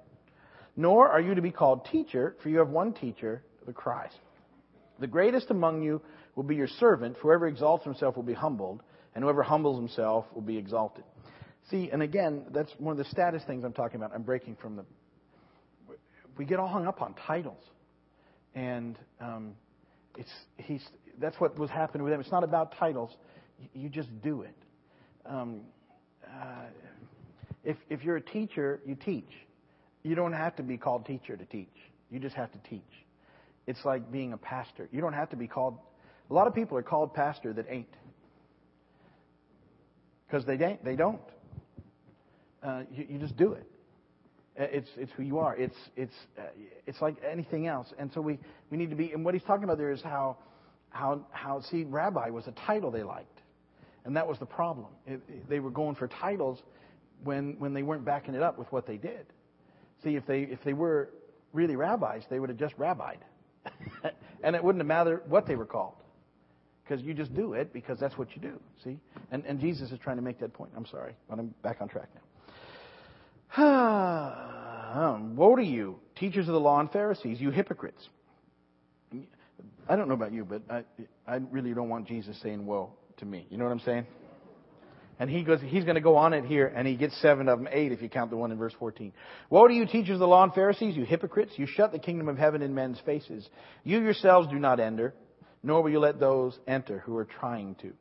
Nor 0.77 1.11
are 1.11 1.21
you 1.21 1.35
to 1.35 1.43
be 1.43 1.53
called 1.53 1.87
teacher, 1.93 2.35
for 2.43 2.49
you 2.49 2.59
have 2.59 2.71
one 2.71 2.93
teacher, 2.93 3.43
the 3.67 3.73
Christ. 3.73 4.19
The 5.03 5.09
greatest 5.09 5.51
among 5.51 5.83
you 5.83 6.01
will 6.37 6.45
be 6.45 6.55
your 6.55 6.69
servant. 6.69 7.17
Whoever 7.21 7.49
exalts 7.49 7.83
himself 7.83 8.15
will 8.15 8.23
be 8.23 8.35
humbled, 8.35 8.85
and 9.17 9.25
whoever 9.25 9.43
humbles 9.43 9.77
himself 9.77 10.27
will 10.33 10.43
be 10.43 10.57
exalted. 10.57 11.03
See, 11.71 11.91
and 11.93 12.05
again, 12.05 12.45
that's 12.53 12.71
one 12.79 12.93
of 12.93 12.99
the 12.99 13.11
status 13.11 13.43
things 13.45 13.65
I'm 13.65 13.73
talking 13.73 13.97
about. 13.97 14.13
I'm 14.15 14.23
breaking 14.23 14.59
from 14.63 14.77
the. 14.77 14.85
We 16.39 16.45
get 16.45 16.61
all 16.61 16.69
hung 16.69 16.87
up 16.87 17.03
on 17.03 17.15
titles, 17.27 17.65
and 18.55 18.97
um, 19.21 19.55
it's 20.17 20.31
he's 20.57 20.85
that's 21.21 21.39
what 21.41 21.59
was 21.59 21.69
happening 21.69 22.05
with 22.05 22.13
him. 22.13 22.21
It's 22.21 22.31
not 22.31 22.45
about 22.45 22.77
titles. 22.79 23.11
You 23.75 23.89
just 23.89 24.09
do 24.23 24.43
it. 24.43 24.55
Um, 25.27 25.63
uh, 26.25 26.67
if 27.65 27.77
if 27.91 28.05
you're 28.05 28.19
a 28.19 28.23
teacher, 28.23 28.81
you 28.87 28.95
teach. 28.95 29.31
You 30.05 30.15
don't 30.15 30.33
have 30.33 30.55
to 30.57 30.63
be 30.63 30.77
called 30.77 31.07
teacher 31.07 31.37
to 31.37 31.45
teach. 31.45 31.75
You 32.09 32.21
just 32.21 32.37
have 32.37 32.53
to 32.53 32.59
teach. 32.71 32.83
It's 33.67 33.85
like 33.85 34.11
being 34.11 34.33
a 34.33 34.37
pastor. 34.37 34.89
You 34.93 35.01
don't 35.01 35.13
have 35.13 35.31
to 35.31 35.37
be 35.37 35.47
called. 35.47 35.79
A 36.31 36.35
lot 36.35 36.47
of 36.47 36.55
people 36.55 36.77
are 36.79 36.83
called 36.83 37.15
pastor 37.15 37.53
that 37.53 37.67
ain't 37.69 37.89
because 40.27 40.47
they 40.47 40.57
don't. 40.57 40.83
They 40.85 40.97
don't. 40.97 41.21
Uh, 42.63 42.83
you, 42.91 43.07
you, 43.11 43.19
just 43.19 43.37
do 43.37 43.53
it. 43.53 43.67
Uh, 44.59 44.65
it's 44.71 44.89
it's 44.97 45.13
who 45.13 45.23
you 45.23 45.39
are. 45.39 45.57
It's 45.57 45.77
it's 45.97 46.15
uh, 46.39 46.43
it's 46.87 47.01
like 47.03 47.17
anything 47.29 47.67
else. 47.67 47.93
And 47.99 48.11
so 48.13 48.21
we 48.21 48.39
we 48.71 48.79
need 48.79 48.91
to 48.91 48.97
be. 48.97 49.13
And 49.13 49.25
what 49.25 49.35
he's 49.35 49.43
talking 49.43 49.65
about 49.65 49.79
there 49.79 49.93
is 49.93 50.01
how 50.03 50.39
how 50.91 51.27
how 51.31 51.61
see 51.61 51.85
rabbi 51.85 52.31
was 52.31 52.47
a 52.47 52.53
title 52.53 52.91
they 52.91 53.03
liked, 53.03 53.41
and 54.05 54.17
that 54.17 54.27
was 54.27 54.39
the 54.39 54.47
problem. 54.47 54.89
It, 55.07 55.21
it, 55.29 55.49
they 55.49 55.61
were 55.61 55.71
going 55.71 55.97
for 55.97 56.09
titles 56.09 56.59
when 57.25 57.57
when 57.59 57.75
they 57.75 57.83
weren't 57.83 58.05
backing 58.05 58.35
it 58.35 58.43
up 58.43 58.59
with 58.59 58.71
what 58.73 58.87
they 58.87 58.97
did. 58.97 59.27
See 60.03 60.17
if 60.17 60.27
they 60.27 60.43
if 60.43 60.63
they 60.65 60.73
were 60.73 61.11
really 61.53 61.77
rabbis, 61.77 62.23
they 62.31 62.39
would 62.39 62.49
have 62.49 62.59
just 62.59 62.77
rabbied, 62.79 63.19
and 64.43 64.57
it 64.57 64.63
wouldn't 64.63 64.81
have 64.81 64.87
mattered 64.87 65.23
what 65.29 65.47
they 65.47 65.57
were 65.57 65.67
called 65.67 65.95
because 66.85 67.03
you 67.03 67.15
just 67.15 67.35
do 67.35 67.55
it 67.55 67.73
because 67.73 67.99
that's 67.99 68.19
what 68.19 68.35
you 68.35 68.43
do. 68.43 68.61
See, 68.85 68.99
and 69.31 69.45
and 69.47 69.61
Jesus 69.61 69.93
is 69.93 69.99
trying 69.99 70.17
to 70.17 70.23
make 70.23 70.39
that 70.41 70.53
point. 70.53 70.73
I'm 70.77 70.87
sorry, 70.87 71.15
but 71.29 71.39
I'm 71.39 71.55
back 71.63 71.81
on 71.81 71.89
track 71.89 72.09
now. 72.15 72.21
Um, 74.93 75.37
woe 75.37 75.57
to 75.57 75.65
you, 75.65 75.99
teachers 76.17 76.49
of 76.49 76.53
the 76.53 76.61
law 76.61 76.79
and 76.79 76.93
Pharisees, 76.93 77.41
you 77.41 77.51
hypocrites. 77.51 78.11
I 79.89 79.97
don't 79.97 80.07
know 80.07 80.15
about 80.15 80.33
you, 80.33 80.45
but 80.45 80.61
I, 80.69 80.85
I 81.27 81.37
really 81.51 81.73
don't 81.73 81.89
want 81.89 82.07
Jesus 82.07 82.39
saying 82.43 82.67
woe 82.67 82.91
to 83.17 83.25
me. 83.25 83.47
You 83.49 83.57
know 83.57 83.65
what 83.65 83.71
I'm 83.71 83.81
saying? 83.81 84.07
And 85.19 85.29
he 85.31 85.45
goes, 85.45 85.61
he's 85.61 85.85
going 85.85 85.97
to 85.97 86.01
go 86.01 86.17
on 86.17 86.33
it 86.33 86.45
here, 86.45 86.67
and 86.75 86.87
he 86.89 86.97
gets 86.97 87.17
seven 87.21 87.49
of 87.49 87.59
them, 87.59 87.69
eight 87.71 87.93
if 87.93 88.03
you 88.03 88.09
count 88.09 88.31
the 88.31 88.37
one 88.37 88.51
in 88.51 88.59
verse 88.59 88.75
14. 88.79 89.13
Woe 89.51 89.69
to 89.69 89.75
you, 89.75 89.87
teachers 89.87 90.15
of 90.15 90.21
the 90.21 90.27
law 90.27 90.43
and 90.43 90.55
Pharisees, 90.55 90.97
you 90.97 91.05
hypocrites! 91.05 91.53
You 91.57 91.67
shut 91.67 91.93
the 91.93 91.99
kingdom 91.99 92.29
of 92.29 92.39
heaven 92.39 92.63
in 92.63 92.75
men's 92.75 92.99
faces. 93.05 93.49
You 93.85 94.01
yourselves 94.01 94.49
do 94.49 94.59
not 94.59 94.81
enter, 94.81 95.15
nor 95.63 95.83
will 95.83 95.91
you 95.91 96.01
let 96.01 96.19
those 96.19 96.59
enter 96.67 97.01
who 97.01 97.17
are 97.17 97.27
trying 97.27 97.77
to. 97.77 97.93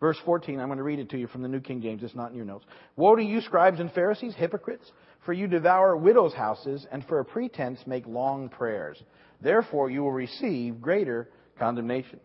Verse 0.00 0.16
14, 0.24 0.58
I'm 0.58 0.68
going 0.68 0.78
to 0.78 0.82
read 0.82 0.98
it 0.98 1.10
to 1.10 1.18
you 1.18 1.26
from 1.26 1.42
the 1.42 1.48
New 1.48 1.60
King 1.60 1.82
James. 1.82 2.02
It's 2.02 2.14
not 2.14 2.30
in 2.30 2.36
your 2.36 2.46
notes. 2.46 2.64
Woe 2.96 3.14
to 3.14 3.22
you, 3.22 3.42
scribes 3.42 3.78
and 3.78 3.92
Pharisees, 3.92 4.34
hypocrites! 4.34 4.90
For 5.26 5.34
you 5.34 5.46
devour 5.46 5.94
widows' 5.96 6.32
houses, 6.32 6.86
and 6.90 7.04
for 7.04 7.20
a 7.20 7.24
pretense 7.24 7.80
make 7.86 8.06
long 8.06 8.48
prayers. 8.48 9.00
Therefore 9.42 9.90
you 9.90 10.02
will 10.02 10.12
receive 10.12 10.80
greater 10.80 11.28
condemnation. 11.58 12.18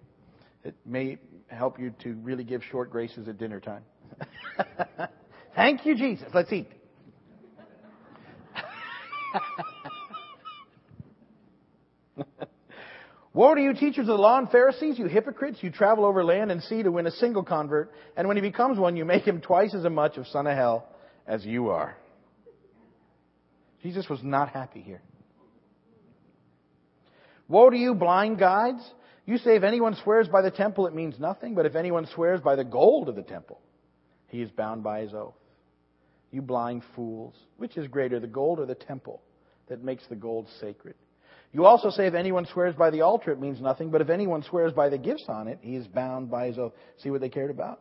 It 0.64 0.76
may 0.86 1.18
help 1.48 1.80
you 1.80 1.94
to 2.04 2.14
really 2.24 2.44
give 2.44 2.64
short 2.64 2.90
graces 2.90 3.28
at 3.28 3.38
dinner 3.38 3.60
time. 3.60 3.84
Thank 5.56 5.86
you, 5.86 5.96
Jesus. 5.96 6.28
Let's 6.34 6.52
eat. 6.52 6.68
Woe 13.34 13.54
to 13.54 13.62
you, 13.62 13.74
teachers 13.74 14.08
of 14.08 14.08
the 14.08 14.16
law 14.16 14.38
and 14.38 14.50
Pharisees, 14.50 14.98
you 14.98 15.08
hypocrites! 15.08 15.60
You 15.62 15.70
travel 15.70 16.06
over 16.06 16.24
land 16.24 16.52
and 16.52 16.64
sea 16.64 16.84
to 16.84 16.92
win 16.92 17.06
a 17.06 17.12
single 17.12 17.44
convert, 17.44 17.92
and 18.16 18.30
when 18.30 18.38
he 18.38 18.42
becomes 18.42 18.80
one, 18.80 18.96
you 18.96 19.04
make 19.04 19.24
him 19.24 19.42
twice 19.42 19.76
as 19.76 19.84
much 19.84 20.16
of 20.18 20.26
son 20.28 20.48
of 20.48 20.56
hell 20.56 20.88
as 21.28 21.46
you 21.46 21.70
are. 21.70 21.98
Jesus 23.84 24.08
was 24.10 24.24
not 24.24 24.50
happy 24.50 24.82
here. 24.82 25.02
Woe 27.48 27.70
to 27.70 27.78
you, 27.78 27.94
blind 27.94 28.40
guides! 28.40 28.82
You 29.26 29.38
say 29.38 29.56
if 29.56 29.64
anyone 29.64 29.96
swears 30.04 30.28
by 30.28 30.42
the 30.42 30.52
temple, 30.52 30.88
it 30.88 30.96
means 30.96 31.20
nothing, 31.20 31.56
but 31.56 31.66
if 31.66 31.76
anyone 31.76 32.08
swears 32.14 32.42
by 32.42 32.56
the 32.56 32.64
gold 32.64 33.10
of 33.10 33.16
the 33.16 33.24
temple, 33.24 33.60
he 34.28 34.42
is 34.42 34.52
bound 34.52 34.84
by 34.84 35.02
his 35.02 35.14
oath. 35.14 35.36
You 36.32 36.42
blind 36.42 36.84
fools! 36.96 37.36
Which 37.58 37.78
is 37.78 37.88
greater, 37.88 38.20
the 38.20 38.28
gold 38.28 38.60
or 38.60 38.66
the 38.66 38.76
temple 38.76 39.22
that 39.68 39.84
makes 39.84 40.06
the 40.08 40.16
gold 40.16 40.48
sacred? 40.60 40.96
You 41.54 41.66
also 41.66 41.90
say 41.90 42.08
if 42.08 42.14
anyone 42.14 42.46
swears 42.46 42.76
by 42.76 42.90
the 42.90 43.02
altar, 43.02 43.32
it 43.32 43.40
means 43.40 43.62
nothing, 43.62 43.90
but 43.90 44.02
if 44.02 44.10
anyone 44.10 44.44
swears 44.44 44.74
by 44.74 44.90
the 44.90 44.98
gifts 44.98 45.26
on 45.30 45.48
it, 45.48 45.60
he 45.62 45.76
is 45.76 45.88
bound 45.88 46.30
by 46.30 46.48
his 46.48 46.58
oath. 46.58 46.74
See 46.98 47.10
what 47.10 47.22
they 47.22 47.30
cared 47.30 47.50
about? 47.50 47.80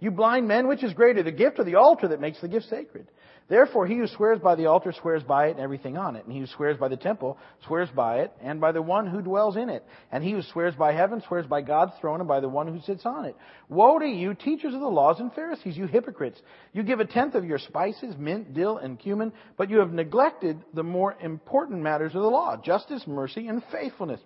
You 0.00 0.10
blind 0.10 0.48
men, 0.48 0.66
which 0.66 0.82
is 0.82 0.94
greater, 0.94 1.22
the 1.22 1.30
gift 1.30 1.58
or 1.58 1.64
the 1.64 1.74
altar 1.74 2.08
that 2.08 2.20
makes 2.20 2.40
the 2.40 2.48
gift 2.48 2.66
sacred? 2.68 3.08
Therefore, 3.52 3.86
he 3.86 3.98
who 3.98 4.06
swears 4.06 4.38
by 4.38 4.54
the 4.54 4.64
altar 4.64 4.94
swears 4.98 5.22
by 5.22 5.48
it 5.48 5.50
and 5.50 5.60
everything 5.60 5.98
on 5.98 6.16
it. 6.16 6.24
And 6.24 6.32
he 6.32 6.40
who 6.40 6.46
swears 6.46 6.78
by 6.78 6.88
the 6.88 6.96
temple 6.96 7.36
swears 7.66 7.90
by 7.94 8.20
it 8.20 8.32
and 8.40 8.62
by 8.62 8.72
the 8.72 8.80
one 8.80 9.06
who 9.06 9.20
dwells 9.20 9.58
in 9.58 9.68
it. 9.68 9.84
And 10.10 10.24
he 10.24 10.30
who 10.30 10.40
swears 10.40 10.74
by 10.74 10.94
heaven 10.94 11.22
swears 11.28 11.44
by 11.44 11.60
God's 11.60 11.92
throne 12.00 12.20
and 12.20 12.26
by 12.26 12.40
the 12.40 12.48
one 12.48 12.66
who 12.66 12.80
sits 12.80 13.04
on 13.04 13.26
it. 13.26 13.36
Woe 13.68 13.98
to 13.98 14.06
you, 14.06 14.32
teachers 14.32 14.72
of 14.72 14.80
the 14.80 14.86
laws 14.86 15.20
and 15.20 15.30
Pharisees, 15.34 15.76
you 15.76 15.86
hypocrites! 15.86 16.40
You 16.72 16.82
give 16.82 17.00
a 17.00 17.04
tenth 17.04 17.34
of 17.34 17.44
your 17.44 17.58
spices, 17.58 18.14
mint, 18.18 18.54
dill, 18.54 18.78
and 18.78 18.98
cumin, 18.98 19.34
but 19.58 19.68
you 19.68 19.80
have 19.80 19.92
neglected 19.92 20.58
the 20.72 20.82
more 20.82 21.14
important 21.20 21.82
matters 21.82 22.14
of 22.14 22.22
the 22.22 22.28
law 22.28 22.56
justice, 22.56 23.02
mercy, 23.06 23.48
and 23.48 23.62
faithfulness. 23.70 24.20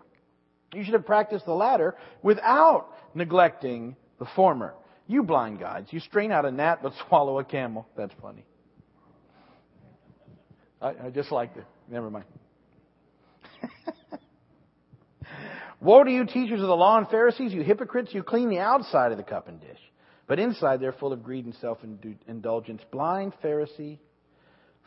You 0.72 0.84
should 0.84 0.94
have 0.94 1.04
practiced 1.04 1.46
the 1.46 1.52
latter 1.52 1.96
without 2.22 2.90
neglecting 3.12 3.96
the 4.20 4.26
former. 4.36 4.74
You 5.08 5.24
blind 5.24 5.58
guides, 5.58 5.88
you 5.90 5.98
strain 5.98 6.30
out 6.30 6.44
a 6.44 6.52
gnat 6.52 6.80
but 6.80 6.92
swallow 7.08 7.40
a 7.40 7.44
camel. 7.44 7.88
That's 7.96 8.14
funny. 8.22 8.44
I, 10.80 10.88
I 11.06 11.10
just 11.10 11.32
liked 11.32 11.56
it. 11.56 11.64
Never 11.88 12.10
mind. 12.10 12.26
Woe 15.80 16.04
to 16.04 16.10
you, 16.10 16.26
teachers 16.26 16.60
of 16.60 16.66
the 16.66 16.76
law 16.76 16.98
and 16.98 17.08
Pharisees, 17.08 17.52
you 17.52 17.62
hypocrites! 17.62 18.12
You 18.12 18.22
clean 18.22 18.48
the 18.48 18.58
outside 18.58 19.12
of 19.12 19.18
the 19.18 19.24
cup 19.24 19.48
and 19.48 19.60
dish, 19.60 19.80
but 20.26 20.38
inside 20.38 20.80
they're 20.80 20.92
full 20.92 21.12
of 21.12 21.22
greed 21.22 21.44
and 21.44 21.54
self-indulgence. 21.56 22.82
Blind 22.90 23.32
Pharisee, 23.42 23.98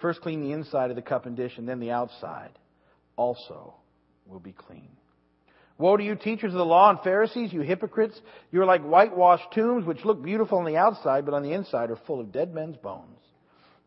first 0.01 0.22
clean 0.22 0.41
the 0.41 0.51
inside 0.51 0.89
of 0.89 0.96
the 0.96 1.01
cup 1.01 1.25
and 1.25 1.36
dish, 1.36 1.53
and 1.58 1.67
then 1.67 1.79
the 1.79 1.91
outside 1.91 2.51
also 3.15 3.75
will 4.25 4.39
be 4.39 4.51
clean. 4.51 4.89
Woe 5.77 5.96
to 5.96 6.03
you, 6.03 6.15
teachers 6.15 6.51
of 6.51 6.58
the 6.58 6.65
law 6.65 6.89
and 6.89 7.00
Pharisees, 7.00 7.53
you 7.53 7.62
hypocrites! 7.62 8.19
You 8.51 8.62
are 8.62 8.65
like 8.65 8.84
whitewashed 8.84 9.51
tombs, 9.53 9.86
which 9.86 10.03
look 10.03 10.22
beautiful 10.22 10.58
on 10.58 10.65
the 10.65 10.77
outside, 10.77 11.25
but 11.25 11.34
on 11.34 11.43
the 11.43 11.53
inside 11.53 11.89
are 11.89 12.00
full 12.05 12.19
of 12.19 12.31
dead 12.34 12.53
men's 12.53 12.77
bones 12.77 13.19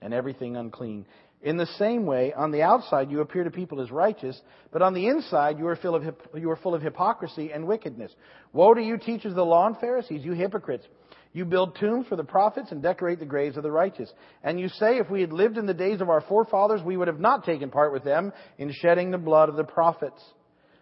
and 0.00 0.12
everything 0.12 0.56
unclean 0.56 1.06
In 1.42 1.56
the 1.56 1.66
same 1.66 2.06
way, 2.06 2.32
on 2.32 2.52
the 2.52 2.62
outside 2.62 3.10
you 3.10 3.20
appear 3.20 3.42
to 3.42 3.50
people 3.50 3.80
as 3.80 3.90
righteous, 3.90 4.40
but 4.70 4.80
on 4.80 4.94
the 4.94 5.08
inside 5.08 5.58
you 5.58 5.66
are, 5.66 5.74
full 5.74 5.96
of, 5.96 6.04
you 6.36 6.48
are 6.50 6.56
full 6.56 6.74
of 6.74 6.82
hypocrisy 6.82 7.50
and 7.52 7.66
wickedness. 7.66 8.12
Woe 8.52 8.74
to 8.74 8.80
you, 8.80 8.96
teachers 8.96 9.32
of 9.32 9.36
the 9.36 9.44
law 9.44 9.66
and 9.66 9.76
Pharisees, 9.78 10.24
you 10.24 10.32
hypocrites! 10.32 10.86
You 11.32 11.44
build 11.44 11.76
tombs 11.80 12.06
for 12.06 12.14
the 12.14 12.22
prophets 12.22 12.70
and 12.70 12.82
decorate 12.82 13.18
the 13.18 13.24
graves 13.24 13.56
of 13.56 13.64
the 13.64 13.72
righteous. 13.72 14.12
And 14.44 14.60
you 14.60 14.68
say, 14.68 14.98
if 14.98 15.10
we 15.10 15.22
had 15.22 15.32
lived 15.32 15.56
in 15.56 15.66
the 15.66 15.74
days 15.74 16.00
of 16.00 16.10
our 16.10 16.20
forefathers, 16.20 16.82
we 16.82 16.96
would 16.96 17.08
have 17.08 17.18
not 17.18 17.44
taken 17.44 17.70
part 17.70 17.92
with 17.92 18.04
them 18.04 18.32
in 18.58 18.70
shedding 18.70 19.10
the 19.10 19.18
blood 19.18 19.48
of 19.48 19.56
the 19.56 19.64
prophets. 19.64 20.22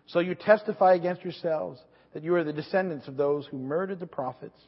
So 0.08 0.18
you 0.18 0.34
testify 0.34 0.94
against 0.94 1.22
yourselves 1.22 1.80
that 2.12 2.24
you 2.24 2.34
are 2.34 2.42
the 2.42 2.52
descendants 2.52 3.06
of 3.06 3.16
those 3.16 3.46
who 3.46 3.58
murdered 3.58 4.00
the 4.00 4.08
prophets. 4.08 4.58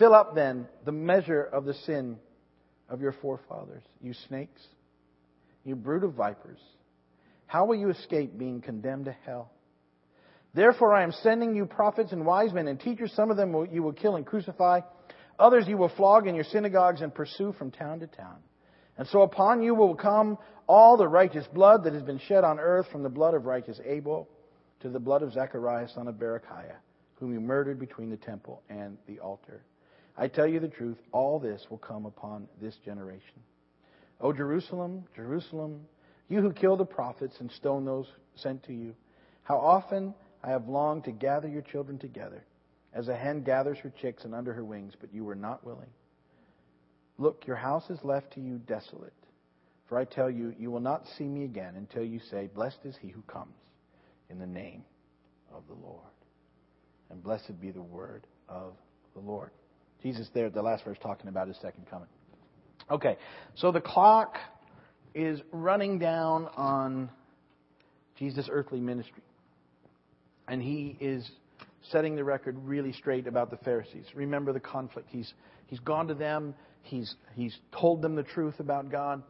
Fill 0.00 0.14
up 0.14 0.34
then 0.34 0.66
the 0.84 0.92
measure 0.92 1.42
of 1.42 1.64
the 1.64 1.74
sin 1.86 2.16
of 2.88 3.00
your 3.00 3.12
forefathers, 3.12 3.84
you 4.02 4.12
snakes 4.26 4.60
you 5.64 5.76
brood 5.76 6.04
of 6.04 6.14
vipers. 6.14 6.58
How 7.46 7.66
will 7.66 7.76
you 7.76 7.90
escape 7.90 8.38
being 8.38 8.60
condemned 8.60 9.06
to 9.06 9.16
hell? 9.26 9.50
Therefore, 10.54 10.94
I 10.94 11.02
am 11.02 11.12
sending 11.12 11.54
you 11.54 11.66
prophets 11.66 12.12
and 12.12 12.26
wise 12.26 12.52
men 12.52 12.68
and 12.68 12.78
teachers. 12.78 13.12
Some 13.14 13.30
of 13.30 13.36
them 13.36 13.54
you 13.72 13.82
will 13.82 13.92
kill 13.92 14.16
and 14.16 14.26
crucify. 14.26 14.80
Others 15.38 15.66
you 15.66 15.76
will 15.76 15.88
flog 15.88 16.26
in 16.26 16.34
your 16.34 16.44
synagogues 16.44 17.00
and 17.00 17.14
pursue 17.14 17.52
from 17.52 17.70
town 17.70 18.00
to 18.00 18.06
town. 18.06 18.36
And 18.98 19.08
so 19.08 19.22
upon 19.22 19.62
you 19.62 19.74
will 19.74 19.94
come 19.94 20.36
all 20.66 20.96
the 20.96 21.08
righteous 21.08 21.46
blood 21.52 21.84
that 21.84 21.94
has 21.94 22.02
been 22.02 22.18
shed 22.18 22.44
on 22.44 22.60
earth, 22.60 22.86
from 22.92 23.02
the 23.02 23.08
blood 23.08 23.34
of 23.34 23.46
righteous 23.46 23.80
Abel 23.84 24.28
to 24.80 24.88
the 24.88 25.00
blood 25.00 25.22
of 25.22 25.32
Zechariah, 25.32 25.88
son 25.88 26.08
of 26.08 26.16
Berechiah, 26.16 26.76
whom 27.16 27.32
you 27.32 27.40
murdered 27.40 27.78
between 27.78 28.10
the 28.10 28.16
temple 28.16 28.62
and 28.68 28.98
the 29.06 29.18
altar. 29.20 29.62
I 30.16 30.28
tell 30.28 30.46
you 30.46 30.60
the 30.60 30.68
truth, 30.68 30.98
all 31.12 31.38
this 31.38 31.64
will 31.70 31.78
come 31.78 32.04
upon 32.04 32.48
this 32.60 32.76
generation. 32.84 33.42
O 34.20 34.32
Jerusalem, 34.32 35.04
Jerusalem, 35.14 35.80
you 36.28 36.40
who 36.40 36.52
kill 36.52 36.76
the 36.76 36.84
prophets 36.84 37.36
and 37.40 37.50
stone 37.50 37.84
those 37.84 38.06
sent 38.36 38.62
to 38.64 38.72
you, 38.72 38.94
how 39.42 39.58
often 39.58 40.14
I 40.42 40.50
have 40.50 40.68
longed 40.68 41.04
to 41.04 41.12
gather 41.12 41.48
your 41.48 41.62
children 41.62 41.98
together, 41.98 42.44
as 42.92 43.08
a 43.08 43.16
hen 43.16 43.42
gathers 43.42 43.78
her 43.78 43.92
chicks 44.00 44.24
and 44.24 44.34
under 44.34 44.52
her 44.52 44.64
wings, 44.64 44.94
but 45.00 45.12
you 45.12 45.24
were 45.24 45.34
not 45.34 45.64
willing. 45.64 45.90
Look, 47.18 47.46
your 47.46 47.56
house 47.56 47.90
is 47.90 47.98
left 48.02 48.32
to 48.34 48.40
you 48.40 48.58
desolate. 48.58 49.12
For 49.88 49.98
I 49.98 50.04
tell 50.04 50.30
you, 50.30 50.54
you 50.58 50.70
will 50.70 50.80
not 50.80 51.06
see 51.18 51.24
me 51.24 51.44
again 51.44 51.74
until 51.76 52.02
you 52.04 52.18
say, 52.30 52.48
Blessed 52.54 52.78
is 52.84 52.96
he 53.00 53.08
who 53.08 53.22
comes 53.22 53.54
in 54.30 54.38
the 54.38 54.46
name 54.46 54.84
of 55.54 55.64
the 55.68 55.74
Lord. 55.74 56.00
And 57.10 57.22
blessed 57.22 57.60
be 57.60 57.70
the 57.70 57.82
word 57.82 58.26
of 58.48 58.72
the 59.14 59.20
Lord. 59.20 59.50
Jesus 60.02 60.28
there 60.32 60.48
the 60.48 60.62
last 60.62 60.84
verse 60.84 60.96
talking 61.02 61.28
about 61.28 61.48
his 61.48 61.58
second 61.58 61.86
coming. 61.90 62.08
Okay, 62.92 63.16
so 63.54 63.72
the 63.72 63.80
clock 63.80 64.36
is 65.14 65.40
running 65.50 65.98
down 65.98 66.46
on 66.56 67.08
Jesus' 68.18 68.50
earthly 68.52 68.80
ministry. 68.80 69.22
And 70.46 70.60
he 70.60 70.98
is 71.00 71.30
setting 71.90 72.16
the 72.16 72.22
record 72.22 72.54
really 72.66 72.92
straight 72.92 73.26
about 73.26 73.50
the 73.50 73.56
Pharisees. 73.56 74.04
Remember 74.14 74.52
the 74.52 74.60
conflict. 74.60 75.08
He's, 75.10 75.32
he's 75.68 75.78
gone 75.80 76.06
to 76.08 76.14
them, 76.14 76.54
he's, 76.82 77.14
he's 77.34 77.56
told 77.74 78.02
them 78.02 78.14
the 78.14 78.24
truth 78.24 78.60
about 78.60 78.90
God, 78.90 79.22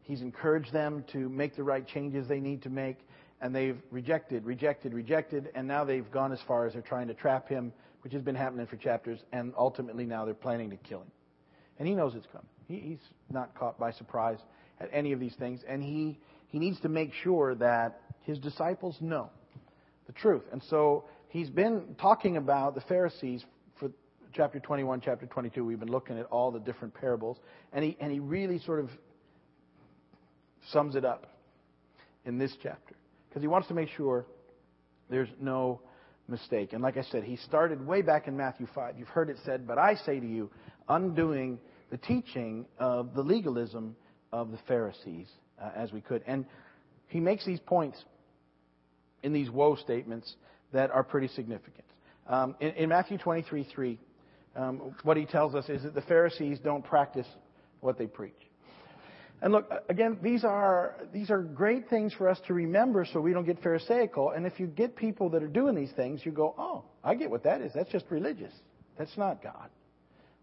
he's 0.00 0.22
encouraged 0.22 0.72
them 0.72 1.04
to 1.12 1.28
make 1.28 1.56
the 1.56 1.62
right 1.62 1.86
changes 1.86 2.26
they 2.26 2.40
need 2.40 2.62
to 2.62 2.70
make, 2.70 2.96
and 3.42 3.54
they've 3.54 3.76
rejected, 3.90 4.46
rejected, 4.46 4.94
rejected, 4.94 5.50
and 5.54 5.68
now 5.68 5.84
they've 5.84 6.10
gone 6.10 6.32
as 6.32 6.40
far 6.48 6.66
as 6.66 6.72
they're 6.72 6.80
trying 6.80 7.08
to 7.08 7.14
trap 7.14 7.50
him, 7.50 7.70
which 8.00 8.14
has 8.14 8.22
been 8.22 8.34
happening 8.34 8.66
for 8.66 8.76
chapters, 8.76 9.18
and 9.30 9.52
ultimately 9.58 10.06
now 10.06 10.24
they're 10.24 10.32
planning 10.32 10.70
to 10.70 10.76
kill 10.76 11.00
him. 11.00 11.10
And 11.80 11.88
he 11.88 11.94
knows 11.94 12.14
it's 12.14 12.26
coming. 12.26 12.46
He, 12.68 12.90
he's 12.90 13.00
not 13.30 13.54
caught 13.58 13.80
by 13.80 13.90
surprise 13.92 14.38
at 14.80 14.90
any 14.92 15.12
of 15.12 15.18
these 15.18 15.34
things, 15.34 15.62
and 15.66 15.82
he, 15.82 16.18
he 16.48 16.58
needs 16.58 16.78
to 16.80 16.90
make 16.90 17.12
sure 17.24 17.54
that 17.54 18.02
his 18.22 18.38
disciples 18.38 18.96
know 19.00 19.30
the 20.06 20.12
truth. 20.12 20.42
And 20.52 20.62
so 20.68 21.04
he's 21.30 21.48
been 21.48 21.96
talking 21.98 22.36
about 22.36 22.74
the 22.74 22.82
Pharisees 22.82 23.42
for 23.78 23.90
chapter 24.34 24.60
21, 24.60 25.00
chapter 25.00 25.24
22. 25.24 25.64
We've 25.64 25.80
been 25.80 25.90
looking 25.90 26.18
at 26.18 26.26
all 26.26 26.50
the 26.50 26.60
different 26.60 26.92
parables, 26.92 27.38
and 27.72 27.82
he, 27.82 27.96
and 27.98 28.12
he 28.12 28.20
really 28.20 28.58
sort 28.58 28.80
of 28.80 28.90
sums 30.72 30.96
it 30.96 31.04
up 31.06 31.28
in 32.26 32.36
this 32.36 32.54
chapter 32.62 32.94
because 33.30 33.40
he 33.40 33.48
wants 33.48 33.68
to 33.68 33.74
make 33.74 33.88
sure 33.96 34.26
there's 35.08 35.30
no 35.40 35.80
mistake. 36.28 36.74
And 36.74 36.82
like 36.82 36.98
I 36.98 37.02
said, 37.04 37.24
he 37.24 37.36
started 37.36 37.86
way 37.86 38.02
back 38.02 38.28
in 38.28 38.36
Matthew 38.36 38.66
5. 38.74 38.98
You've 38.98 39.08
heard 39.08 39.30
it 39.30 39.38
said, 39.46 39.66
but 39.66 39.78
I 39.78 39.94
say 39.94 40.20
to 40.20 40.26
you, 40.26 40.50
undoing 40.90 41.58
the 41.90 41.98
teaching 41.98 42.66
of 42.78 43.14
the 43.14 43.22
legalism 43.22 43.96
of 44.32 44.50
the 44.50 44.58
Pharisees 44.68 45.28
uh, 45.60 45.70
as 45.74 45.92
we 45.92 46.00
could. 46.00 46.22
And 46.26 46.44
he 47.08 47.20
makes 47.20 47.44
these 47.44 47.60
points 47.60 48.02
in 49.22 49.32
these 49.32 49.50
woe 49.50 49.74
statements 49.76 50.34
that 50.72 50.90
are 50.90 51.02
pretty 51.02 51.28
significant. 51.28 51.84
Um, 52.26 52.54
in, 52.60 52.70
in, 52.70 52.88
Matthew 52.88 53.18
23 53.18 53.64
3, 53.72 53.98
um, 54.56 54.94
what 55.02 55.16
he 55.16 55.26
tells 55.26 55.54
us 55.54 55.68
is 55.68 55.82
that 55.82 55.94
the 55.94 56.02
Pharisees 56.02 56.58
don't 56.62 56.84
practice 56.84 57.26
what 57.80 57.98
they 57.98 58.06
preach. 58.06 58.32
And 59.42 59.52
look, 59.52 59.70
again, 59.88 60.18
these 60.22 60.44
are, 60.44 60.96
these 61.12 61.30
are 61.30 61.40
great 61.40 61.88
things 61.88 62.12
for 62.12 62.28
us 62.28 62.38
to 62.46 62.54
remember 62.54 63.06
so 63.10 63.20
we 63.20 63.32
don't 63.32 63.46
get 63.46 63.62
Pharisaical. 63.62 64.30
And 64.30 64.46
if 64.46 64.60
you 64.60 64.66
get 64.66 64.94
people 64.94 65.30
that 65.30 65.42
are 65.42 65.48
doing 65.48 65.74
these 65.74 65.92
things, 65.92 66.20
you 66.24 66.30
go, 66.30 66.54
oh, 66.58 66.84
I 67.02 67.14
get 67.14 67.30
what 67.30 67.44
that 67.44 67.62
is. 67.62 67.72
That's 67.74 67.90
just 67.90 68.04
religious. 68.10 68.52
That's 68.98 69.16
not 69.16 69.42
God. 69.42 69.70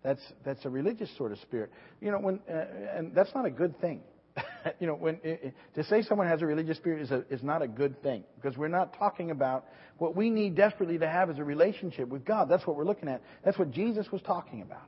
That's 0.03 0.21
that's 0.45 0.63
a 0.65 0.69
religious 0.69 1.09
sort 1.17 1.31
of 1.31 1.39
spirit. 1.39 1.71
You 2.01 2.11
know, 2.11 2.19
when 2.19 2.39
uh, 2.49 2.65
and 2.95 3.13
that's 3.15 3.33
not 3.33 3.45
a 3.45 3.51
good 3.51 3.79
thing. 3.81 4.01
you 4.79 4.87
know, 4.87 4.93
when 4.93 5.15
uh, 5.25 5.49
to 5.75 5.83
say 5.85 6.01
someone 6.03 6.27
has 6.27 6.41
a 6.41 6.45
religious 6.45 6.77
spirit 6.77 7.01
is 7.01 7.11
a, 7.11 7.23
is 7.29 7.43
not 7.43 7.61
a 7.61 7.67
good 7.67 8.01
thing 8.03 8.23
because 8.35 8.57
we're 8.57 8.67
not 8.67 8.97
talking 8.97 9.31
about 9.31 9.65
what 9.97 10.15
we 10.15 10.29
need 10.29 10.55
desperately 10.55 10.97
to 10.99 11.07
have 11.07 11.29
is 11.29 11.39
a 11.39 11.43
relationship 11.43 12.07
with 12.07 12.23
God. 12.23 12.47
That's 12.49 12.65
what 12.67 12.75
we're 12.75 12.85
looking 12.85 13.09
at. 13.09 13.21
That's 13.43 13.57
what 13.57 13.71
Jesus 13.71 14.11
was 14.11 14.21
talking 14.21 14.61
about. 14.61 14.87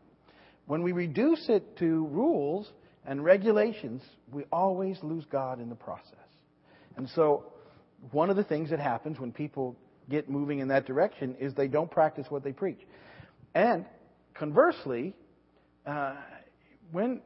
When 0.67 0.83
we 0.83 0.91
reduce 0.91 1.49
it 1.49 1.77
to 1.77 2.05
rules 2.07 2.71
and 3.05 3.23
regulations, 3.23 4.03
we 4.31 4.43
always 4.51 4.99
lose 5.01 5.25
God 5.31 5.59
in 5.59 5.69
the 5.69 5.75
process. 5.75 6.13
And 6.95 7.09
so, 7.15 7.45
one 8.11 8.29
of 8.29 8.35
the 8.35 8.43
things 8.43 8.69
that 8.69 8.79
happens 8.79 9.19
when 9.19 9.31
people 9.31 9.75
get 10.09 10.29
moving 10.29 10.59
in 10.59 10.67
that 10.67 10.85
direction 10.85 11.35
is 11.39 11.53
they 11.53 11.67
don't 11.67 11.89
practice 11.89 12.27
what 12.29 12.43
they 12.43 12.51
preach. 12.51 12.79
And 13.55 13.85
Conversely, 14.39 15.13
uh, 15.85 16.15
when 16.93 17.21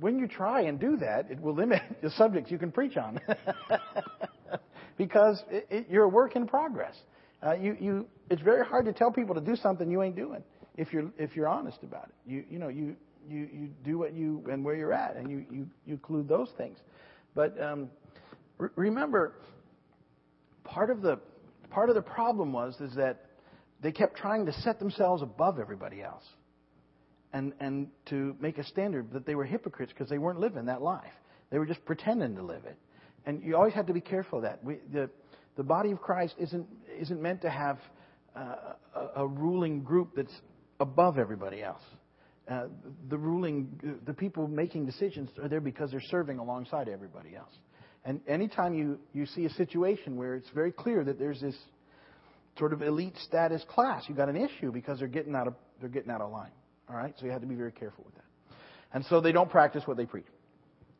when 0.00 0.18
you 0.18 0.26
try 0.26 0.62
and 0.62 0.78
do 0.78 0.96
that, 0.96 1.30
it 1.30 1.40
will 1.40 1.54
limit 1.54 1.80
the 2.02 2.10
subjects 2.10 2.50
you 2.50 2.58
can 2.58 2.72
preach 2.72 2.96
on, 2.96 3.20
because 4.96 5.42
it, 5.50 5.66
it, 5.70 5.86
you're 5.88 6.04
a 6.04 6.08
work 6.08 6.34
in 6.34 6.46
progress. 6.46 6.94
Uh, 7.44 7.52
you, 7.54 7.76
you, 7.80 8.06
it's 8.28 8.42
very 8.42 8.64
hard 8.66 8.84
to 8.86 8.92
tell 8.92 9.12
people 9.12 9.34
to 9.36 9.40
do 9.40 9.54
something 9.54 9.88
you 9.88 10.02
ain't 10.02 10.16
doing 10.16 10.42
if 10.76 10.92
you're 10.92 11.10
if 11.16 11.36
you're 11.36 11.46
honest 11.46 11.78
about 11.84 12.08
it. 12.08 12.30
You 12.30 12.44
you 12.50 12.58
know 12.58 12.68
you 12.68 12.96
you 13.28 13.48
you 13.52 13.68
do 13.84 13.98
what 13.98 14.14
you 14.14 14.42
and 14.50 14.64
where 14.64 14.74
you're 14.74 14.92
at, 14.92 15.14
and 15.14 15.30
you 15.30 15.46
you 15.48 15.68
you 15.86 15.94
include 15.94 16.26
those 16.26 16.50
things. 16.58 16.78
But 17.36 17.60
um, 17.62 17.88
re- 18.58 18.70
remember, 18.74 19.34
part 20.64 20.90
of 20.90 21.02
the 21.02 21.20
part 21.70 21.88
of 21.88 21.94
the 21.94 22.02
problem 22.02 22.52
was 22.52 22.80
is 22.80 22.96
that 22.96 23.27
they 23.80 23.92
kept 23.92 24.16
trying 24.16 24.46
to 24.46 24.52
set 24.52 24.78
themselves 24.78 25.22
above 25.22 25.58
everybody 25.58 26.02
else 26.02 26.24
and, 27.32 27.52
and 27.60 27.88
to 28.06 28.36
make 28.40 28.58
a 28.58 28.64
standard 28.64 29.12
that 29.12 29.26
they 29.26 29.34
were 29.34 29.44
hypocrites 29.44 29.92
because 29.92 30.08
they 30.08 30.18
weren't 30.18 30.40
living 30.40 30.66
that 30.66 30.82
life. 30.82 31.12
They 31.50 31.58
were 31.58 31.66
just 31.66 31.84
pretending 31.84 32.36
to 32.36 32.42
live 32.42 32.64
it. 32.64 32.76
And 33.26 33.42
you 33.42 33.56
always 33.56 33.74
have 33.74 33.86
to 33.86 33.92
be 33.92 34.00
careful 34.00 34.38
of 34.38 34.44
that. 34.44 34.62
We, 34.64 34.78
the, 34.92 35.10
the 35.56 35.62
body 35.62 35.90
of 35.90 36.00
Christ 36.00 36.34
isn't, 36.38 36.66
isn't 36.98 37.20
meant 37.20 37.42
to 37.42 37.50
have 37.50 37.78
uh, 38.36 38.54
a, 38.94 39.22
a, 39.22 39.26
ruling 39.26 39.82
group 39.82 40.10
that's 40.16 40.32
above 40.80 41.18
everybody 41.18 41.62
else. 41.62 41.82
Uh, 42.48 42.66
the 43.10 43.18
ruling, 43.18 43.98
the 44.06 44.14
people 44.14 44.48
making 44.48 44.86
decisions 44.86 45.28
are 45.42 45.48
there 45.48 45.60
because 45.60 45.90
they're 45.90 46.00
serving 46.00 46.38
alongside 46.38 46.88
everybody 46.88 47.34
else. 47.34 47.52
And 48.04 48.20
anytime 48.26 48.72
you, 48.74 48.98
you 49.12 49.26
see 49.26 49.44
a 49.44 49.50
situation 49.50 50.16
where 50.16 50.34
it's 50.34 50.48
very 50.54 50.72
clear 50.72 51.04
that 51.04 51.18
there's 51.18 51.40
this 51.40 51.56
sort 52.58 52.72
of 52.72 52.82
elite 52.82 53.14
status 53.24 53.62
class. 53.68 54.04
You've 54.08 54.16
got 54.18 54.28
an 54.28 54.36
issue 54.36 54.72
because 54.72 54.98
they're 54.98 55.08
getting 55.08 55.34
out 55.34 55.46
of 55.46 55.54
they're 55.80 55.88
getting 55.88 56.10
out 56.10 56.20
of 56.20 56.30
line. 56.30 56.50
All 56.88 56.96
right, 56.96 57.14
so 57.18 57.26
you 57.26 57.32
have 57.32 57.42
to 57.42 57.46
be 57.46 57.54
very 57.54 57.72
careful 57.72 58.04
with 58.04 58.14
that. 58.14 58.24
And 58.92 59.04
so 59.06 59.20
they 59.20 59.32
don't 59.32 59.50
practice 59.50 59.82
what 59.86 59.96
they 59.96 60.06
preach. 60.06 60.24